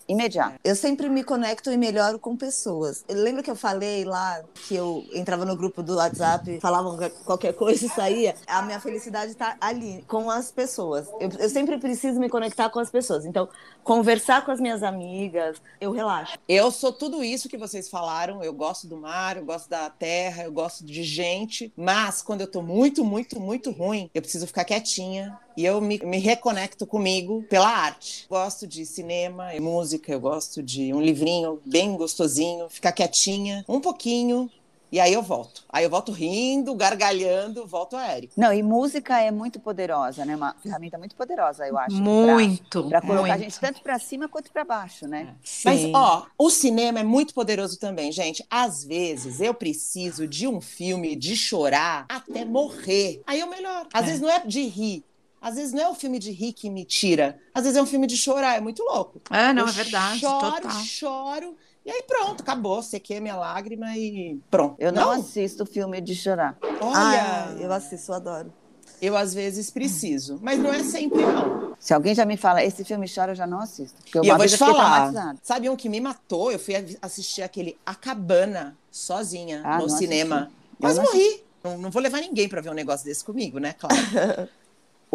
imediato. 0.08 0.56
Eu 0.64 0.76
sempre 0.76 1.10
me 1.10 1.24
conecto 1.24 1.72
e 1.72 1.78
melhoro 1.78 2.20
com 2.20 2.36
pessoas. 2.36 3.04
Eu 3.08 3.16
lembro 3.16 3.44
que 3.44 3.50
eu 3.50 3.56
falei 3.56 4.04
lá 4.06 4.42
que 4.68 4.76
eu 4.76 5.06
entrava 5.14 5.46
no 5.46 5.56
grupo 5.56 5.82
do 5.82 5.96
WhatsApp, 5.96 6.60
falavam 6.60 6.98
qualquer 7.26 7.54
coisa 7.54 7.86
e 7.86 7.90
saía. 7.90 8.36
A 8.48 8.62
minha 8.62 8.80
felicidade 8.80 9.36
tá 9.36 9.56
ali, 9.60 10.04
com 10.08 10.30
as 10.30 10.52
pessoas. 10.52 11.08
Eu, 11.20 11.30
eu 11.40 11.50
sempre 11.50 11.78
preciso 11.78 12.20
me 12.20 12.30
conectar 12.30 12.70
com 12.70 12.80
as 12.80 12.90
pessoas. 12.90 13.26
Então, 13.26 13.48
conversar 13.84 14.46
com 14.46 14.52
as 14.52 14.60
minhas 14.60 14.84
amigas, 14.84 15.62
eu 15.80 15.92
relaxo. 15.92 16.38
Eu 16.48 16.72
sou 16.72 16.92
tudo 16.92 17.24
isso 17.24 17.50
que 17.50 17.58
vocês 17.58 17.90
falaram. 17.90 18.44
Eu 18.44 18.54
gosto 18.54 18.88
do 18.88 18.98
mar, 18.98 19.38
eu 19.38 19.46
gosto 19.46 19.70
da 19.70 19.90
terra, 19.90 20.44
eu 20.44 20.52
gosto 20.52 20.86
de 20.86 21.04
gente. 21.04 21.72
Mas 21.76 22.22
quando 22.22 22.42
eu 22.42 22.48
tô 22.48 22.62
muito, 22.62 23.04
muito, 23.04 23.40
muito 23.40 23.72
ruim, 23.72 24.10
eu 24.14 24.22
preciso 24.22 24.48
ficar 24.48 24.66
quietinha. 24.66 25.38
E 25.56 25.66
eu 25.66 25.80
me, 25.80 26.00
me 26.00 26.18
reconecto 26.18 26.86
comigo 26.86 27.44
pela 27.50 27.68
arte. 27.68 28.26
Gosto 28.30 28.66
de 28.66 28.86
cinema 28.86 29.54
e 29.54 29.60
música, 29.60 30.12
eu 30.12 30.20
gosto 30.20 30.64
de 30.64 30.94
um 30.94 31.02
livrinho 31.02 31.62
bem 31.66 31.96
gostosinho, 31.96 32.70
ficar 32.70 32.92
quietinha 32.92 33.64
um 33.68 33.80
pouquinho. 33.80 34.50
E 34.94 35.00
aí 35.00 35.12
eu 35.12 35.24
volto. 35.24 35.64
Aí 35.70 35.84
eu 35.84 35.90
volto 35.90 36.12
rindo, 36.12 36.76
gargalhando, 36.76 37.66
volto 37.66 37.98
aéreo. 37.98 38.30
Não, 38.38 38.54
e 38.54 38.62
música 38.62 39.20
é 39.20 39.32
muito 39.32 39.60
poderosa, 39.60 40.24
né? 40.24 40.36
Uma 40.36 40.56
ferramenta 40.62 41.00
muito 41.00 41.16
poderosa, 41.16 41.68
eu 41.68 41.76
acho. 41.80 41.96
Muito. 41.96 42.90
Para 42.90 43.02
colocar 43.02 43.24
a 43.24 43.28
muito. 43.30 43.40
gente 43.40 43.60
tanto 43.60 43.82
para 43.82 43.98
cima 43.98 44.30
quanto 44.30 44.52
para 44.52 44.64
baixo, 44.64 45.08
né? 45.08 45.34
Mas, 45.66 45.80
Sim. 45.80 45.94
ó, 45.96 46.28
o 46.38 46.48
cinema 46.52 47.00
é 47.00 47.04
muito 47.04 47.34
poderoso 47.34 47.80
também, 47.80 48.12
gente. 48.12 48.46
Às 48.48 48.84
vezes 48.84 49.42
eu 49.42 49.56
preciso 49.56 50.28
de 50.28 50.48
um 50.48 50.62
filme 50.62 51.16
de 51.16 51.36
chorar 51.36 52.06
até 52.08 52.46
morrer. 52.46 53.24
Aí 53.26 53.40
eu 53.40 53.48
melhoro. 53.48 53.90
Às 53.92 54.06
vezes 54.06 54.22
não 54.22 54.30
é 54.30 54.46
de 54.46 54.62
rir. 54.62 55.04
Às 55.44 55.56
vezes 55.56 55.74
não 55.74 55.84
é 55.84 55.90
o 55.90 55.94
filme 55.94 56.18
de 56.20 56.32
rir 56.32 56.54
que 56.54 56.70
me 56.70 56.86
tira. 56.86 57.38
Às 57.54 57.64
vezes 57.64 57.78
é 57.78 57.82
um 57.82 57.86
filme 57.86 58.08
de 58.08 58.16
chorar. 58.16 58.56
É 58.56 58.62
muito 58.62 58.82
louco. 58.82 59.22
É, 59.30 59.52
não, 59.52 59.64
eu 59.64 59.68
é 59.68 59.72
verdade. 59.74 60.20
Choro, 60.22 60.52
total. 60.62 60.72
choro. 60.80 61.56
E 61.86 61.92
aí 61.92 62.02
pronto, 62.04 62.40
acabou. 62.42 62.82
Sequei 62.82 63.18
a 63.18 63.22
minha 63.22 63.36
lágrima 63.36 63.96
e 63.98 64.40
pronto. 64.50 64.76
Eu 64.80 64.90
não, 64.94 65.12
assisto 65.12 65.66
filme 65.66 66.00
de 66.00 66.16
chorar. 66.16 66.58
Olha, 66.80 66.94
Ah, 66.96 67.56
eu 67.60 67.74
assisto, 67.74 68.10
eu 68.12 68.16
adoro. 68.16 68.54
eu 69.02 69.18
às 69.18 69.34
vezes 69.34 69.70
preciso. 69.70 70.40
Mas 70.42 70.58
não 70.60 70.74
é 70.74 70.82
sempre, 70.82 71.22
não. 71.22 71.76
Se 71.78 71.94
alguém 71.94 72.16
já 72.16 72.24
me 72.26 72.38
fala, 72.38 72.64
esse 72.64 72.86
filme 72.86 73.06
chora, 73.14 73.34
eu 73.34 73.36
já 73.36 73.46
não 73.46 73.60
assisto. 73.60 73.98
Porque 74.02 74.20
E 74.20 74.22
uma 74.22 74.34
eu 74.36 74.38
vou 74.38 74.48
te 74.48 74.56
falar, 74.56 75.36
sabe 75.44 75.70
um 75.70 75.76
que 75.76 75.90
me 75.90 76.00
matou? 76.00 76.50
Eu 76.54 76.58
fui 76.60 76.74
assistir 77.02 77.42
aquele 77.42 77.78
A 77.86 77.94
Cabana, 77.94 78.78
sozinha, 78.90 79.60
Ah, 79.66 79.76
no 79.80 79.88
não 79.88 79.90
cinema. 79.98 80.38
assisti. 80.38 80.54
Eu 80.72 80.80
Quase 80.80 80.98
não 81.00 81.06
morri. 81.06 81.44
Não, 81.66 81.78
não 81.80 81.92
vou 81.92 82.02
levar 82.02 82.22
ninguém 82.22 82.48
pra 82.48 82.62
ver 82.62 82.70
um 82.70 82.74
negócio 82.74 83.06
desse 83.06 83.26
comigo, 83.26 83.60
né? 83.60 83.74
Claro. 83.74 83.96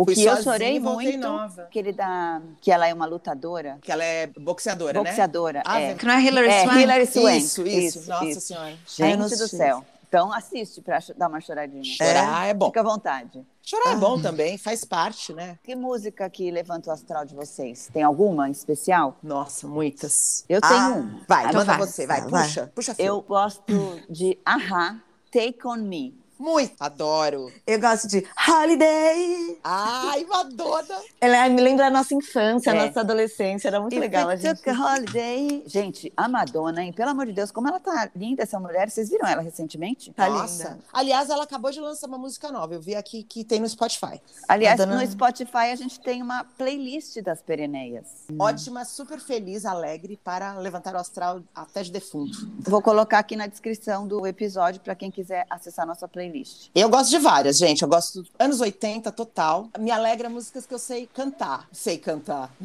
O 0.01 0.05
Fui 0.05 0.15
que 0.15 0.25
eu 0.25 0.41
chorei 0.41 0.79
muito, 0.79 1.19
nova. 1.19 1.63
aquele 1.63 1.93
da... 1.93 2.41
Que 2.61 2.71
ela 2.71 2.87
é 2.87 2.95
uma 2.95 3.05
lutadora. 3.05 3.79
Que 3.83 3.91
ela 3.91 4.05
é 4.05 4.29
boxeadora, 4.29 5.03
né? 5.03 5.11
Boxeadora, 5.11 5.63
Ah, 5.67 5.81
é. 5.81 5.95
Que 5.95 6.07
não 6.07 6.13
é 6.15 6.23
Hilary 6.23 6.49
É, 6.49 6.63
Swank? 6.63 6.79
Hilary 6.83 7.07
Swank. 7.07 7.37
Isso, 7.39 7.67
isso, 7.67 8.09
Nossa 8.09 8.41
Senhora. 8.41 8.67
Ai, 9.01 9.13
eu 9.13 9.19
não 9.19 9.29
Gente 9.29 9.39
do 9.39 9.45
assisti. 9.45 9.57
céu. 9.57 9.85
Então 10.09 10.33
assiste 10.33 10.81
para 10.81 11.01
dar 11.17 11.29
uma 11.29 11.41
choradinha. 11.41 11.83
Chorar 11.83 12.47
é, 12.47 12.55
bom. 12.55 12.67
Fica 12.67 12.81
à 12.81 12.85
vontade. 12.85 13.45
Chorar 13.63 13.93
é 13.93 13.97
bom 13.97 14.21
também, 14.23 14.57
faz 14.57 14.85
parte, 14.85 15.35
né? 15.35 15.59
Que 15.65 15.75
música 15.75 16.31
que 16.31 16.49
levanta 16.51 16.89
o 16.91 16.93
astral 16.93 17.27
de 17.27 17.35
vocês? 17.35 17.91
Tem 17.93 18.05
alguma 18.05 18.49
em 18.49 18.53
especial? 18.53 19.17
Nossa, 19.21 19.67
muitas. 19.67 20.45
Eu 20.49 20.61
tenho 20.61 20.75
Ah, 20.75 20.89
uma. 20.91 21.21
Vai, 21.29 21.43
Então 21.49 21.61
manda 21.61 21.65
vai. 21.77 21.79
você, 21.87 22.07
vai, 22.07 22.21
Vai. 22.23 22.45
puxa, 22.45 22.73
puxa 22.73 22.95
fio. 22.95 23.05
Eu 23.05 23.21
gosto 23.21 23.63
de 24.09 24.39
Ahá, 24.47 24.97
Take 25.31 25.59
On 25.67 25.77
Me. 25.77 26.18
Muito 26.39 26.75
adoro. 26.81 27.53
Eu 27.67 27.81
gosto 27.81 28.07
de 28.09 28.25
Holiday. 28.49 29.59
Ai, 29.65 30.25
Madonna. 30.25 31.01
Ela 31.21 31.49
me 31.49 31.61
lembra 31.61 31.87
a 31.87 31.91
nossa 31.91 32.15
infância, 32.15 32.73
a 32.73 32.77
É. 32.77 32.87
nossa 32.87 33.01
adolescência. 33.01 33.69
Era 33.69 33.81
muito 33.81 33.95
If 33.95 34.01
legal. 34.01 34.29
A 34.29 34.37
gente... 34.37 34.57
took 34.57 34.71
a 34.71 34.73
holiday. 34.95 35.63
Gente, 35.67 36.13
a 36.17 36.29
Madonna, 36.29 36.83
hein? 36.85 36.93
Pelo 36.93 37.11
amor 37.11 37.27
de 37.27 37.33
Deus, 37.33 37.51
como 37.51 37.69
ela 37.69 37.81
tá 37.81 38.09
linda, 38.15 38.43
essa 38.43 38.59
mulher. 38.61 38.89
Vocês 38.91 39.09
viram 39.09 39.27
ela 39.27 39.43
recentemente? 39.43 40.13
Tá 40.13 40.29
Nossa. 40.29 40.69
linda. 40.71 40.79
Aliás, 40.93 41.29
ela 41.31 41.45
acabou 41.45 41.71
de 41.71 41.81
lançar 41.81 42.07
uma 42.07 42.19
música 42.19 42.53
nova. 42.53 42.75
Eu 42.75 42.81
vi 42.81 42.95
aqui 42.95 43.23
que 43.25 43.43
tem 43.45 43.59
no 43.61 43.69
Spotify. 43.69 44.21
Aliás, 44.47 44.79
Madonna- 44.79 45.03
no 45.03 45.11
Spotify 45.11 45.73
a 45.73 45.77
gente 45.77 45.99
tem 46.01 46.23
uma 46.23 46.45
playlist 46.45 47.21
das 47.23 47.43
Pereneias. 47.43 48.07
Ótima, 48.39 48.85
super 48.85 49.19
feliz, 49.19 49.65
alegre 49.65 50.17
para 50.23 50.55
levantar 50.59 50.95
o 50.95 50.99
astral 50.99 51.41
até 51.55 51.83
de 51.83 51.91
defunto. 51.91 52.49
Vou 52.61 52.81
colocar 52.81 53.19
aqui 53.19 53.35
na 53.35 53.47
descrição 53.47 54.07
do 54.07 54.27
episódio 54.27 54.81
para 54.81 54.95
quem 54.95 55.11
quiser 55.11 55.45
acessar 55.51 55.87
nossa 55.87 56.07
playlist. 56.07 56.28
Eu 56.75 56.89
gosto 56.89 57.11
de 57.11 57.19
várias, 57.19 57.59
gente. 57.59 57.83
Eu 57.83 57.89
gosto 57.89 58.23
dos 58.23 58.31
anos 58.39 58.61
80 58.61 59.11
total. 59.13 59.69
Me 59.79 59.91
alegra 59.91 60.29
músicas 60.29 60.67
que 60.67 60.75
eu 60.75 60.79
sei 60.79 61.07
cantar. 61.13 61.67
Sei 61.73 61.99
cantar. 61.99 62.51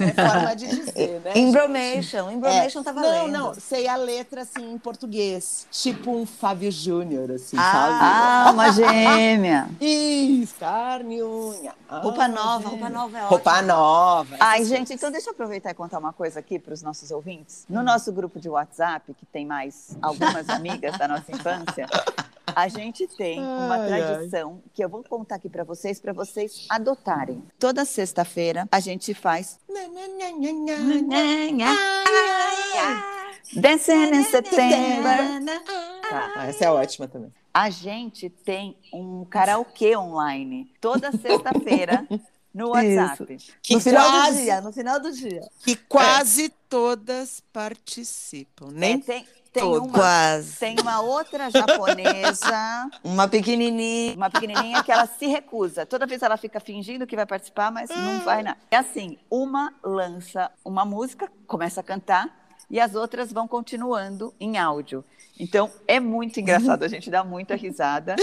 é 0.00 0.28
forma 0.30 0.54
de 0.56 0.66
dizer, 0.68 1.20
né? 1.24 1.32
Embromation. 1.36 2.30
Embromation 2.30 2.80
É. 2.80 2.84
tá 2.84 2.92
Não, 2.92 3.02
valendo. 3.02 3.32
não, 3.32 3.54
sei 3.54 3.88
a 3.88 3.96
letra 3.96 4.42
assim 4.42 4.72
em 4.72 4.78
português. 4.78 5.66
Tipo 5.70 6.10
um 6.12 6.26
Fábio 6.26 6.70
Júnior, 6.70 7.30
assim, 7.32 7.56
Ah, 7.58 7.72
sabe? 7.72 7.98
Ah, 8.00 8.50
uma 8.52 8.72
gêmea! 8.72 9.68
Isso, 9.80 10.54
carne 10.58 11.16
e 11.18 11.22
unha. 11.22 11.74
Roupa 11.88 12.24
Ah, 12.24 12.28
nova, 12.28 12.62
gente. 12.62 12.70
roupa 12.70 12.88
nova 12.90 13.16
é 13.18 13.20
ótima. 13.22 13.28
Roupa 13.30 13.62
nova. 13.62 14.36
Ai, 14.40 14.56
essas 14.58 14.68
gente, 14.68 14.78
coisas. 14.78 14.96
então 14.96 15.10
deixa 15.10 15.28
eu 15.28 15.32
aproveitar 15.32 15.70
e 15.70 15.74
contar 15.74 15.98
uma 15.98 16.12
coisa 16.12 16.38
aqui 16.40 16.58
para 16.58 16.74
os 16.74 16.82
nossos 16.82 17.10
ouvintes. 17.10 17.64
No 17.68 17.82
nosso 17.82 18.12
grupo 18.12 18.38
de 18.38 18.48
WhatsApp, 18.48 19.14
que 19.14 19.26
tem 19.26 19.46
mais 19.46 19.96
algumas 20.02 20.48
amigas 20.50 20.96
da 20.98 21.08
nossa 21.08 21.30
infância, 21.32 21.87
a 22.54 22.68
gente 22.68 23.06
tem 23.06 23.38
uma 23.38 23.76
Ai, 23.76 23.92
ai. 23.92 24.00
tradição 24.02 24.62
que 24.74 24.82
eu 24.82 24.88
vou 24.88 25.04
contar 25.04 25.36
aqui 25.36 25.48
para 25.48 25.64
vocês, 25.64 26.00
para 26.00 26.12
vocês 26.12 26.66
adotarem. 26.68 27.42
Toda 27.58 27.84
sexta-feira 27.84 28.66
a 28.70 28.80
gente 28.80 29.14
faz 29.14 29.58
Dancing 33.54 34.14
in 34.14 34.24
September. 34.24 35.20
Ah, 36.10 36.46
essa 36.46 36.64
é 36.64 36.70
ótima 36.70 37.06
também. 37.08 37.32
A 37.52 37.70
gente 37.70 38.28
tem 38.28 38.76
um 38.92 39.24
karaokê 39.24 39.96
online 39.96 40.72
toda 40.80 41.10
sexta-feira 41.12 42.06
no 42.52 42.70
WhatsApp. 42.70 43.36
Que 43.62 43.74
no 43.74 43.80
final 43.80 44.10
quase, 44.10 44.38
do 44.38 44.42
dia, 44.42 44.60
no 44.60 44.72
final 44.72 45.00
do 45.00 45.12
dia. 45.12 45.40
que 45.64 45.76
quase 45.76 46.48
todas 46.68 47.40
participam. 47.52 48.68
É, 48.68 48.72
Nem 48.72 49.00
tem, 49.00 49.26
tem 49.52 49.64
uma, 49.64 49.88
Quase. 49.88 50.58
tem 50.58 50.76
uma 50.80 51.00
outra 51.00 51.50
japonesa, 51.50 52.88
Uma 53.02 53.26
pequenininha. 53.28 54.14
uma 54.14 54.30
pequenininha 54.30 54.82
que 54.82 54.92
ela 54.92 55.06
se 55.06 55.26
recusa. 55.26 55.84
Toda 55.86 56.06
vez 56.06 56.22
ela 56.22 56.36
fica 56.36 56.60
fingindo 56.60 57.06
que 57.06 57.16
vai 57.16 57.26
participar, 57.26 57.70
mas 57.70 57.88
não 57.90 58.20
vai 58.20 58.42
nada. 58.42 58.58
É 58.70 58.76
assim, 58.76 59.18
uma 59.30 59.72
lança 59.82 60.50
uma 60.64 60.84
música, 60.84 61.30
começa 61.46 61.80
a 61.80 61.82
cantar 61.82 62.28
e 62.70 62.78
as 62.78 62.94
outras 62.94 63.32
vão 63.32 63.48
continuando 63.48 64.34
em 64.38 64.58
áudio. 64.58 65.04
Então 65.40 65.70
é 65.86 65.98
muito 65.98 66.38
engraçado, 66.40 66.82
a 66.84 66.88
gente 66.88 67.10
dá 67.10 67.24
muita 67.24 67.56
risada. 67.56 68.14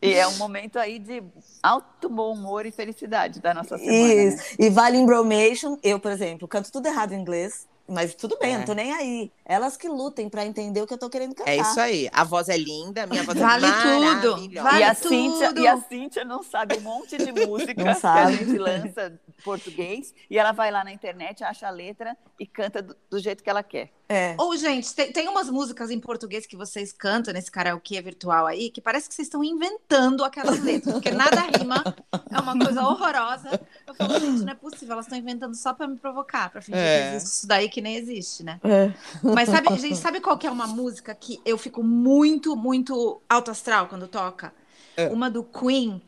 E 0.00 0.12
é 0.12 0.26
um 0.28 0.36
momento 0.36 0.78
aí 0.78 0.98
de 0.98 1.22
alto 1.62 2.08
bom 2.10 2.32
humor 2.34 2.66
e 2.66 2.70
felicidade 2.70 3.40
da 3.40 3.54
nossa 3.54 3.78
semana. 3.78 3.96
né? 4.14 4.24
Isso. 4.26 4.54
E 4.58 4.68
vale 4.68 4.98
embromation. 4.98 5.78
Eu, 5.82 5.98
por 5.98 6.12
exemplo, 6.12 6.46
canto 6.46 6.70
tudo 6.70 6.86
errado 6.86 7.12
em 7.12 7.20
inglês. 7.20 7.66
Mas 7.88 8.14
tudo 8.14 8.38
bem, 8.38 8.54
É. 8.54 8.58
não 8.58 8.64
tô 8.64 8.72
nem 8.74 8.92
aí. 8.92 9.30
Elas 9.46 9.76
que 9.76 9.88
lutem 9.88 10.28
pra 10.28 10.44
entender 10.46 10.80
o 10.80 10.86
que 10.86 10.94
eu 10.94 10.98
tô 10.98 11.10
querendo 11.10 11.34
cantar. 11.34 11.50
É 11.50 11.56
isso 11.58 11.78
aí. 11.78 12.08
A 12.12 12.24
voz 12.24 12.48
é 12.48 12.56
linda, 12.56 13.06
minha 13.06 13.22
voz 13.22 13.38
Vale 13.38 13.66
é 13.66 13.70
tudo. 13.82 14.62
Vale 14.62 14.78
e, 14.78 14.82
a 14.82 14.94
tudo. 14.94 15.08
Cíntia, 15.08 15.52
e 15.60 15.66
a 15.66 15.80
Cíntia 15.82 16.24
não 16.24 16.42
sabe 16.42 16.76
um 16.78 16.80
monte 16.80 17.18
de 17.18 17.30
música 17.46 17.74
Não 17.76 17.92
que 17.92 18.00
sabe. 18.00 18.20
a 18.20 18.30
gente 18.36 18.56
lança 18.58 19.20
português 19.44 20.14
e 20.30 20.38
ela 20.38 20.52
vai 20.52 20.70
lá 20.70 20.82
na 20.82 20.92
internet, 20.92 21.44
acha 21.44 21.66
a 21.66 21.70
letra 21.70 22.16
e 22.40 22.46
canta 22.46 22.80
do, 22.80 22.96
do 23.10 23.18
jeito 23.18 23.44
que 23.44 23.50
ela 23.50 23.62
quer. 23.62 23.90
É. 24.08 24.34
Ou, 24.38 24.54
gente, 24.56 24.94
tem, 24.94 25.10
tem 25.12 25.28
umas 25.28 25.48
músicas 25.48 25.90
em 25.90 25.98
português 25.98 26.46
que 26.46 26.56
vocês 26.56 26.92
cantam 26.92 27.32
nesse 27.32 27.50
karaokê 27.50 28.00
virtual 28.02 28.46
aí, 28.46 28.70
que 28.70 28.80
parece 28.80 29.08
que 29.08 29.14
vocês 29.14 29.26
estão 29.26 29.42
inventando 29.42 30.22
aquelas 30.24 30.60
letras, 30.62 30.92
porque 30.92 31.10
nada 31.10 31.40
rima, 31.58 31.82
é 32.30 32.38
uma 32.38 32.58
coisa 32.58 32.82
horrorosa. 32.82 33.60
Eu 33.86 33.94
falo, 33.94 34.20
gente, 34.20 34.42
não 34.42 34.52
é 34.52 34.54
possível, 34.54 34.92
elas 34.92 35.06
estão 35.06 35.18
inventando 35.18 35.54
só 35.54 35.72
pra 35.72 35.86
me 35.86 35.96
provocar, 35.96 36.50
pra 36.50 36.60
fingir 36.60 36.78
É. 36.80 37.10
que 37.10 37.16
existe 37.16 37.34
isso 37.38 37.46
daí 37.46 37.68
que 37.68 37.80
nem 37.80 37.96
existe, 37.96 38.42
né? 38.44 38.60
É. 38.62 38.92
Mas 39.34 39.48
sabe, 39.48 39.76
gente, 39.78 39.96
sabe 39.96 40.20
qual 40.20 40.38
que 40.38 40.46
é 40.46 40.50
uma 40.50 40.66
música 40.66 41.14
que 41.14 41.40
eu 41.44 41.56
fico 41.58 41.82
muito, 41.82 42.56
muito 42.56 43.20
alto 43.28 43.50
astral 43.50 43.88
quando 43.88 44.06
toca? 44.08 44.52
É. 44.96 45.08
Uma 45.08 45.30
do 45.30 45.42
Queen. 45.44 46.00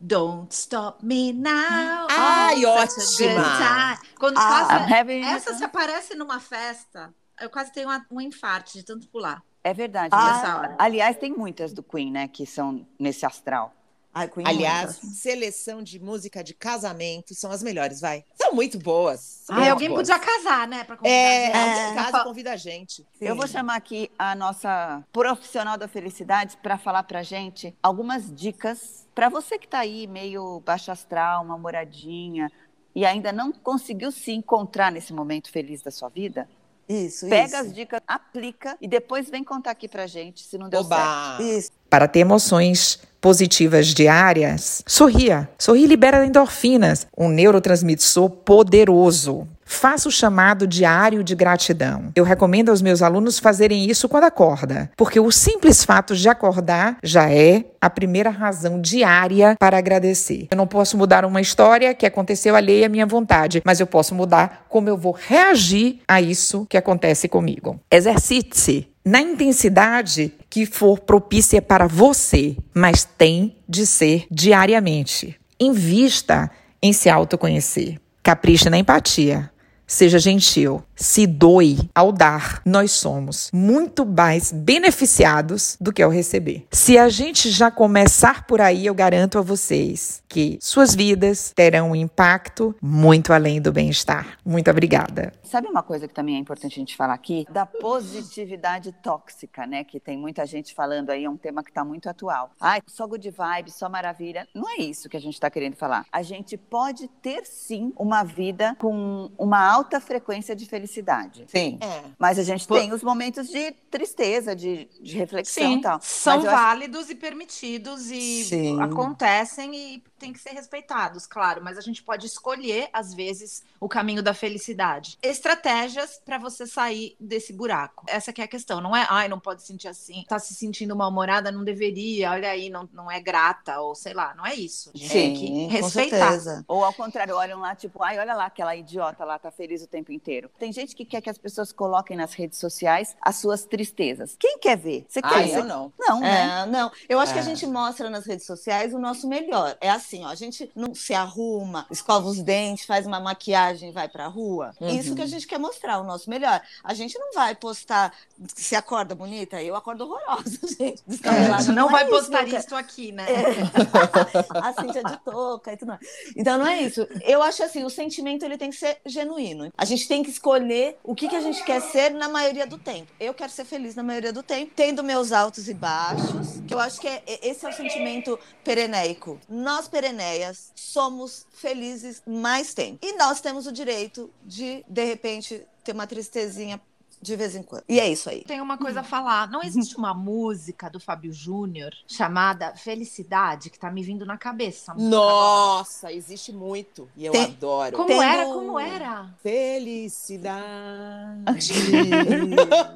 Don't 0.00 0.54
stop 0.54 1.04
me 1.04 1.32
now. 1.32 2.06
Ai, 2.08 2.64
oh, 2.64 2.68
ótima. 2.70 3.98
Quando 4.18 4.36
Ah, 4.38 4.86
I'm 4.86 4.92
having 4.94 5.24
essa 5.24 5.54
se 5.54 5.64
aparece 5.64 6.14
numa 6.14 6.38
festa, 6.38 7.12
eu 7.40 7.50
quase 7.50 7.72
tenho 7.72 7.88
uma- 7.88 8.06
um 8.10 8.20
infarte 8.20 8.78
de 8.78 8.84
tanto 8.84 9.08
pular. 9.08 9.42
É 9.64 9.74
verdade. 9.74 10.10
Ah. 10.12 10.32
nessa 10.32 10.56
hora. 10.56 10.76
Aliás, 10.78 11.16
tem 11.16 11.32
muitas 11.32 11.72
do 11.72 11.82
Queen, 11.82 12.12
né, 12.12 12.28
que 12.28 12.46
são 12.46 12.86
nesse 12.98 13.26
astral. 13.26 13.74
Ai, 14.14 14.28
Queen 14.28 14.46
Aliás, 14.46 15.00
muitas. 15.02 15.18
seleção 15.18 15.82
de 15.82 15.98
música 15.98 16.42
de 16.44 16.54
casamento 16.54 17.34
são 17.34 17.50
as 17.50 17.62
melhores, 17.62 18.00
vai. 18.00 18.24
São 18.48 18.54
muito 18.54 18.78
boas. 18.78 19.20
são 19.44 19.54
Ai, 19.56 19.60
muito 19.62 19.72
alguém 19.72 19.88
boas. 19.90 20.08
podia 20.08 20.18
casar, 20.18 20.66
né? 20.66 20.84
Pra 20.84 20.96
convidar 20.96 21.14
É, 21.14 21.52
a 21.52 21.52
gente. 21.52 21.78
alguém 21.78 21.92
Pra 21.94 22.04
casa 22.12 22.24
convida 22.24 22.52
a 22.52 22.56
gente. 22.56 23.06
Eu 23.20 23.36
vou 23.36 23.46
chamar 23.46 23.76
aqui 23.76 24.10
a 24.18 24.34
nossa 24.34 25.04
profissional 25.12 25.76
da 25.76 25.86
felicidade 25.86 26.56
para 26.62 26.78
falar 26.78 27.02
para 27.02 27.22
gente 27.22 27.74
algumas 27.82 28.32
dicas 28.34 29.06
para 29.14 29.28
você 29.28 29.58
que 29.58 29.66
está 29.66 29.80
aí 29.80 30.06
meio 30.06 30.60
baixo 30.64 30.90
astral, 30.90 31.44
uma 31.44 31.58
moradinha 31.58 32.50
e 32.94 33.04
ainda 33.04 33.32
não 33.32 33.52
conseguiu 33.52 34.10
se 34.10 34.32
encontrar 34.32 34.90
nesse 34.90 35.12
momento 35.12 35.50
feliz 35.50 35.82
da 35.82 35.90
sua 35.90 36.08
vida. 36.08 36.48
Isso, 36.88 37.28
Pega 37.28 37.44
isso. 37.46 37.56
as 37.56 37.74
dicas, 37.74 38.00
aplica 38.06 38.76
e 38.80 38.88
depois 38.88 39.28
vem 39.28 39.44
contar 39.44 39.72
aqui 39.72 39.86
para 39.86 40.06
gente 40.06 40.42
se 40.42 40.56
não 40.56 40.68
deu 40.68 40.82
certo. 40.82 41.00
Oba! 41.00 41.42
Isso. 41.42 41.70
Para 41.90 42.08
ter 42.08 42.20
emoções 42.20 42.98
positivas 43.20 43.88
diárias, 43.88 44.82
sorria. 44.86 45.48
Sorrir 45.58 45.86
libera 45.86 46.24
endorfinas, 46.24 47.06
um 47.16 47.28
neurotransmissor 47.28 48.30
poderoso. 48.30 49.46
Faça 49.68 50.08
o 50.08 50.12
chamado 50.12 50.66
diário 50.66 51.22
de 51.22 51.34
gratidão. 51.34 52.10
Eu 52.16 52.24
recomendo 52.24 52.70
aos 52.70 52.80
meus 52.80 53.02
alunos 53.02 53.38
fazerem 53.38 53.84
isso 53.84 54.08
quando 54.08 54.24
acorda, 54.24 54.90
porque 54.96 55.20
o 55.20 55.30
simples 55.30 55.84
fato 55.84 56.16
de 56.16 56.26
acordar 56.26 56.96
já 57.02 57.30
é 57.30 57.66
a 57.78 57.90
primeira 57.90 58.30
razão 58.30 58.80
diária 58.80 59.54
para 59.60 59.76
agradecer. 59.76 60.48
Eu 60.50 60.56
não 60.56 60.66
posso 60.66 60.96
mudar 60.96 61.24
uma 61.26 61.40
história 61.40 61.94
que 61.94 62.06
aconteceu 62.06 62.56
alheia 62.56 62.86
à 62.86 62.88
minha 62.88 63.06
vontade, 63.06 63.62
mas 63.64 63.78
eu 63.78 63.86
posso 63.86 64.14
mudar 64.14 64.64
como 64.70 64.88
eu 64.88 64.96
vou 64.96 65.12
reagir 65.12 66.00
a 66.08 66.20
isso 66.20 66.66
que 66.68 66.78
acontece 66.78 67.28
comigo. 67.28 67.78
Exercite-se 67.90 68.88
na 69.04 69.20
intensidade 69.20 70.32
que 70.48 70.64
for 70.64 70.98
propícia 70.98 71.60
para 71.60 71.86
você, 71.86 72.56
mas 72.72 73.04
tem 73.04 73.54
de 73.68 73.86
ser 73.86 74.26
diariamente. 74.30 75.38
Invista 75.60 76.50
em 76.82 76.92
se 76.92 77.10
autoconhecer. 77.10 77.98
Capriche 78.22 78.70
na 78.70 78.78
empatia. 78.78 79.50
Seja 79.90 80.18
gentil. 80.18 80.82
Se 80.94 81.26
doe 81.26 81.78
ao 81.94 82.12
dar. 82.12 82.60
Nós 82.62 82.92
somos 82.92 83.50
muito 83.54 84.04
mais 84.04 84.52
beneficiados 84.52 85.78
do 85.80 85.92
que 85.92 86.02
ao 86.02 86.10
receber. 86.10 86.66
Se 86.70 86.98
a 86.98 87.08
gente 87.08 87.50
já 87.50 87.70
começar 87.70 88.46
por 88.46 88.60
aí, 88.60 88.84
eu 88.84 88.94
garanto 88.94 89.38
a 89.38 89.42
vocês 89.42 90.22
que 90.28 90.58
suas 90.60 90.94
vidas 90.94 91.52
terão 91.56 91.92
um 91.92 91.96
impacto 91.96 92.76
muito 92.82 93.32
além 93.32 93.62
do 93.62 93.72
bem-estar. 93.72 94.38
Muito 94.44 94.70
obrigada. 94.70 95.32
Sabe 95.42 95.66
uma 95.68 95.82
coisa 95.82 96.06
que 96.06 96.12
também 96.12 96.36
é 96.36 96.38
importante 96.38 96.74
a 96.74 96.80
gente 96.80 96.94
falar 96.94 97.14
aqui? 97.14 97.46
Da 97.50 97.64
positividade 97.64 98.92
tóxica, 99.02 99.66
né? 99.66 99.84
Que 99.84 99.98
tem 99.98 100.18
muita 100.18 100.44
gente 100.44 100.74
falando 100.74 101.08
aí, 101.08 101.24
é 101.24 101.30
um 101.30 101.38
tema 101.38 101.62
que 101.62 101.70
está 101.70 101.82
muito 101.82 102.06
atual. 102.06 102.50
Ai, 102.60 102.82
só 102.86 103.06
good 103.06 103.30
vibe, 103.30 103.70
só 103.70 103.88
maravilha. 103.88 104.46
Não 104.54 104.68
é 104.68 104.82
isso 104.82 105.08
que 105.08 105.16
a 105.16 105.20
gente 105.20 105.34
está 105.34 105.48
querendo 105.48 105.76
falar. 105.76 106.04
A 106.12 106.20
gente 106.20 106.58
pode 106.58 107.08
ter 107.22 107.46
sim 107.46 107.94
uma 107.96 108.22
vida 108.22 108.76
com 108.78 109.30
uma 109.38 109.77
alta 109.78 110.00
frequência 110.00 110.54
de 110.56 110.66
felicidade. 110.66 111.44
Sim. 111.48 111.78
É. 111.80 112.02
Mas 112.18 112.38
a 112.38 112.42
gente 112.42 112.66
Pô. 112.66 112.74
tem 112.74 112.92
os 112.92 113.02
momentos 113.02 113.48
de 113.48 113.70
tristeza, 113.90 114.54
de, 114.54 114.88
de 115.00 115.16
reflexão 115.16 115.62
e 115.72 115.74
Sim, 115.76 115.80
tal. 115.80 115.98
são 116.02 116.34
eu 116.34 116.40
acho- 116.40 116.50
válidos 116.50 117.10
e 117.10 117.14
permitidos 117.14 118.10
e 118.10 118.44
Sim. 118.44 118.80
acontecem 118.80 119.74
e 119.74 120.02
tem 120.18 120.32
que 120.32 120.40
ser 120.40 120.50
respeitados, 120.50 121.26
claro. 121.26 121.62
Mas 121.62 121.78
a 121.78 121.80
gente 121.80 122.02
pode 122.02 122.26
escolher, 122.26 122.88
às 122.92 123.14
vezes, 123.14 123.62
o 123.78 123.88
caminho 123.88 124.20
da 124.22 124.34
felicidade. 124.34 125.16
Estratégias 125.22 126.20
para 126.24 126.38
você 126.38 126.66
sair 126.66 127.14
desse 127.20 127.52
buraco. 127.52 128.04
Essa 128.08 128.32
que 128.32 128.40
é 128.40 128.44
a 128.44 128.48
questão. 128.48 128.80
Não 128.80 128.96
é, 128.96 129.06
ai, 129.08 129.28
não 129.28 129.38
pode 129.38 129.62
sentir 129.62 129.86
assim. 129.88 130.24
Tá 130.28 130.38
se 130.38 130.54
sentindo 130.54 130.96
mal-humorada, 130.96 131.52
não 131.52 131.62
deveria. 131.64 132.32
Olha 132.32 132.50
aí, 132.50 132.68
não, 132.68 132.88
não 132.92 133.10
é 133.10 133.20
grata 133.20 133.80
ou 133.80 133.94
sei 133.94 134.12
lá. 134.12 134.34
Não 134.34 134.44
é 134.44 134.54
isso. 134.54 134.90
A 134.94 134.98
gente 134.98 135.10
tem 135.12 135.34
que 135.34 135.46
Sim, 135.46 135.66
com 135.66 135.68
respeitar. 135.68 136.18
certeza. 136.32 136.64
Ou 136.66 136.84
ao 136.84 136.92
contrário, 136.92 137.36
olham 137.36 137.60
lá, 137.60 137.76
tipo, 137.76 138.02
ai, 138.02 138.18
olha 138.18 138.34
lá, 138.34 138.46
aquela 138.46 138.74
idiota 138.74 139.24
lá, 139.24 139.38
tá 139.38 139.50
feliz 139.52 139.67
o 139.82 139.86
tempo 139.86 140.10
inteiro. 140.12 140.50
Tem 140.58 140.72
gente 140.72 140.94
que 140.96 141.04
quer 141.04 141.20
que 141.20 141.30
as 141.30 141.38
pessoas 141.38 141.72
coloquem 141.72 142.16
nas 142.16 142.32
redes 142.34 142.58
sociais 142.58 143.16
as 143.22 143.36
suas 143.36 143.64
tristezas. 143.64 144.36
Quem 144.38 144.58
quer 144.58 144.76
ver? 144.76 145.06
Você 145.08 145.20
quer? 145.22 145.28
Ah, 145.34 145.46
eu 145.46 145.64
não. 145.64 145.92
Não, 145.98 146.20
né? 146.20 146.62
É, 146.62 146.66
não. 146.66 146.90
Eu 147.08 147.18
acho 147.20 147.32
que 147.32 147.38
a 147.38 147.42
É. 147.42 147.44
gente 147.44 147.66
mostra 147.66 148.08
nas 148.10 148.26
redes 148.26 148.46
sociais 148.46 148.92
o 148.94 148.98
nosso 148.98 149.28
melhor. 149.28 149.76
É 149.80 149.90
assim, 149.90 150.24
ó, 150.24 150.28
a 150.28 150.34
gente 150.34 150.70
não 150.74 150.94
se 150.94 151.14
arruma, 151.14 151.86
escova 151.90 152.26
os 152.28 152.40
dentes, 152.42 152.84
faz 152.86 153.06
uma 153.06 153.20
maquiagem, 153.20 153.90
e 153.90 153.92
vai 153.92 154.08
pra 154.08 154.26
rua. 154.26 154.72
Uhum. 154.80 154.88
Isso 154.88 155.14
que 155.14 155.22
a 155.22 155.26
gente 155.26 155.46
quer 155.46 155.58
mostrar, 155.58 155.98
o 156.00 156.04
nosso 156.04 156.28
melhor. 156.30 156.60
A 156.82 156.94
gente 156.94 157.18
não 157.18 157.32
vai 157.32 157.54
postar 157.54 158.12
se 158.54 158.74
acorda 158.76 159.14
bonita, 159.14 159.62
eu 159.62 159.74
acordo 159.76 160.04
horrorosa, 160.04 160.58
gente. 160.78 161.02
A 161.06 161.10
Descabelada. 161.10 161.62
gente 161.62 161.74
não 161.74 161.88
é 161.88 161.92
vai 161.92 162.02
isso, 162.04 162.10
postar 162.12 162.44
cara. 162.46 162.58
isso 162.58 162.76
aqui, 162.76 163.12
né? 163.12 163.26
a 164.62 164.72
Cíntia 164.72 165.02
de 165.04 165.16
touca 165.18 165.72
e 165.72 165.76
tudo 165.76 165.88
mais. 165.88 166.00
Então 166.36 166.58
não 166.58 166.66
é 166.66 166.82
isso. 166.82 167.06
Eu 167.22 167.42
acho 167.42 167.62
assim, 167.62 167.84
o 167.84 167.90
sentimento 167.90 168.44
ele 168.44 168.56
tem 168.58 168.70
que 168.70 168.76
ser 168.76 168.98
genuíno. 169.06 169.57
A 169.76 169.84
gente 169.84 170.06
tem 170.06 170.22
que 170.22 170.30
escolher 170.30 170.98
o 171.02 171.14
que, 171.14 171.28
que 171.28 171.36
a 171.36 171.40
gente 171.40 171.62
quer 171.64 171.80
ser 171.80 172.10
na 172.10 172.28
maioria 172.28 172.66
do 172.66 172.78
tempo. 172.78 173.10
Eu 173.18 173.34
quero 173.34 173.50
ser 173.50 173.64
feliz 173.64 173.94
na 173.94 174.02
maioria 174.02 174.32
do 174.32 174.42
tempo, 174.42 174.72
tendo 174.74 175.02
meus 175.02 175.32
altos 175.32 175.68
e 175.68 175.74
baixos, 175.74 176.60
que 176.66 176.74
eu 176.74 176.78
acho 176.78 177.00
que 177.00 177.08
é, 177.08 177.22
esse 177.42 177.64
é 177.64 177.68
o 177.68 177.72
sentimento 177.72 178.38
pereneico. 178.64 179.38
Nós 179.48 179.88
pereneias 179.88 180.72
somos 180.74 181.46
felizes 181.52 182.22
mais 182.26 182.74
tempo. 182.74 182.98
E 183.02 183.16
nós 183.16 183.40
temos 183.40 183.66
o 183.66 183.72
direito 183.72 184.30
de, 184.44 184.84
de 184.88 185.04
repente, 185.04 185.62
ter 185.82 185.92
uma 185.92 186.06
tristezinha 186.06 186.80
de 187.20 187.36
vez 187.36 187.54
em 187.56 187.62
quando. 187.62 187.84
E 187.88 187.98
é 188.00 188.08
isso 188.08 188.28
aí. 188.30 188.42
Tem 188.44 188.60
uma 188.60 188.78
coisa 188.78 189.00
a 189.00 189.02
falar. 189.02 189.50
Não 189.50 189.62
existe 189.62 189.96
uma 189.96 190.14
música 190.14 190.88
do 190.88 191.00
Fábio 191.00 191.32
Júnior 191.32 191.92
chamada 192.06 192.74
Felicidade 192.76 193.70
que 193.70 193.78
tá 193.78 193.90
me 193.90 194.02
vindo 194.02 194.24
na 194.26 194.36
cabeça. 194.36 194.94
Nossa, 194.94 196.12
existe 196.12 196.52
muito. 196.52 197.08
E 197.16 197.26
eu 197.26 197.32
Tem- 197.32 197.44
adoro. 197.44 197.96
Como 197.96 198.08
Tendo- 198.08 198.22
era? 198.22 198.44
Como 198.44 198.78
era? 198.78 199.26
Felicidade. 199.42 200.52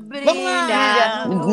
Brilha 0.00 1.26
no. 1.26 1.48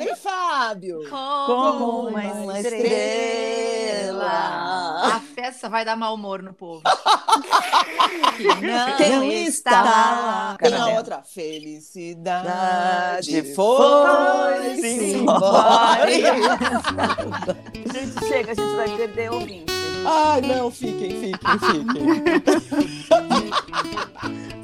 Ei, 0.00 0.14
Fábio. 0.16 1.00
como 1.10 2.08
uma 2.08 2.20
uma 2.22 2.60
estrela. 2.60 4.26
A 4.26 4.59
festa 5.50 5.68
vai 5.68 5.84
dar 5.84 5.96
mau 5.96 6.14
humor 6.14 6.40
no 6.42 6.52
povo. 6.54 6.80
Não 8.62 8.96
Tem 8.96 9.44
está 9.44 9.70
está- 9.82 10.56
Tem 10.58 10.74
a 10.74 10.86
outra. 10.88 11.22
Felicidade 11.24 13.36
embora. 13.38 14.66
embora. 14.76 16.10
Gente, 17.92 18.24
chega, 18.28 18.52
a 18.52 18.54
gente 18.54 18.76
vai 18.76 18.88
perder 18.96 19.30
ouvinte. 19.32 19.72
Ai, 20.06 20.40
não, 20.40 20.70
fiquem, 20.70 21.10
fiquem, 21.10 21.58
fiquem. 21.58 22.22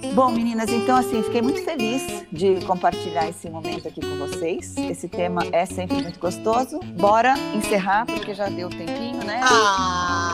Bom, 0.15 0.31
meninas, 0.31 0.71
então 0.71 0.97
assim, 0.97 1.23
fiquei 1.23 1.43
muito 1.43 1.63
feliz 1.63 2.03
de 2.33 2.65
compartilhar 2.65 3.29
esse 3.29 3.51
momento 3.51 3.87
aqui 3.87 4.01
com 4.01 4.17
vocês. 4.17 4.75
Esse 4.79 5.09
tema 5.09 5.43
é 5.53 5.67
sempre 5.67 6.01
muito 6.01 6.19
gostoso. 6.19 6.81
Bora 6.99 7.35
encerrar, 7.55 8.07
porque 8.07 8.33
já 8.33 8.49
deu 8.49 8.71
tempinho, 8.71 9.23
né? 9.25 9.41
Ah, 9.43 10.26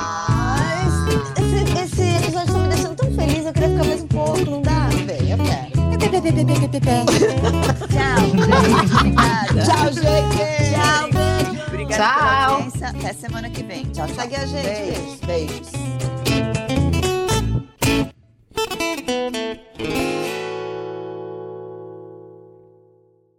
outro 4.33 4.61
da 4.61 4.89
velha 5.05 5.37
pé. 5.37 5.73
Tchau, 7.93 8.17
gente. 8.31 8.95
Obrigada. 8.95 9.63
Tchau, 9.65 9.87
gente. 9.93 10.43
Tchau, 10.73 11.05
beijo. 11.13 11.63
Obrigada 11.69 12.03
tchau. 12.03 12.55
audiência. 12.55 12.89
Até 12.89 13.13
semana 13.13 13.51
que 13.51 13.63
vem. 13.63 13.85
Tchau, 13.85 14.07
tchau. 14.07 14.17
Segue 14.17 14.37
a 14.37 14.47
gente. 14.47 15.27
Beijos. 15.27 15.71
beijos. 19.07 19.42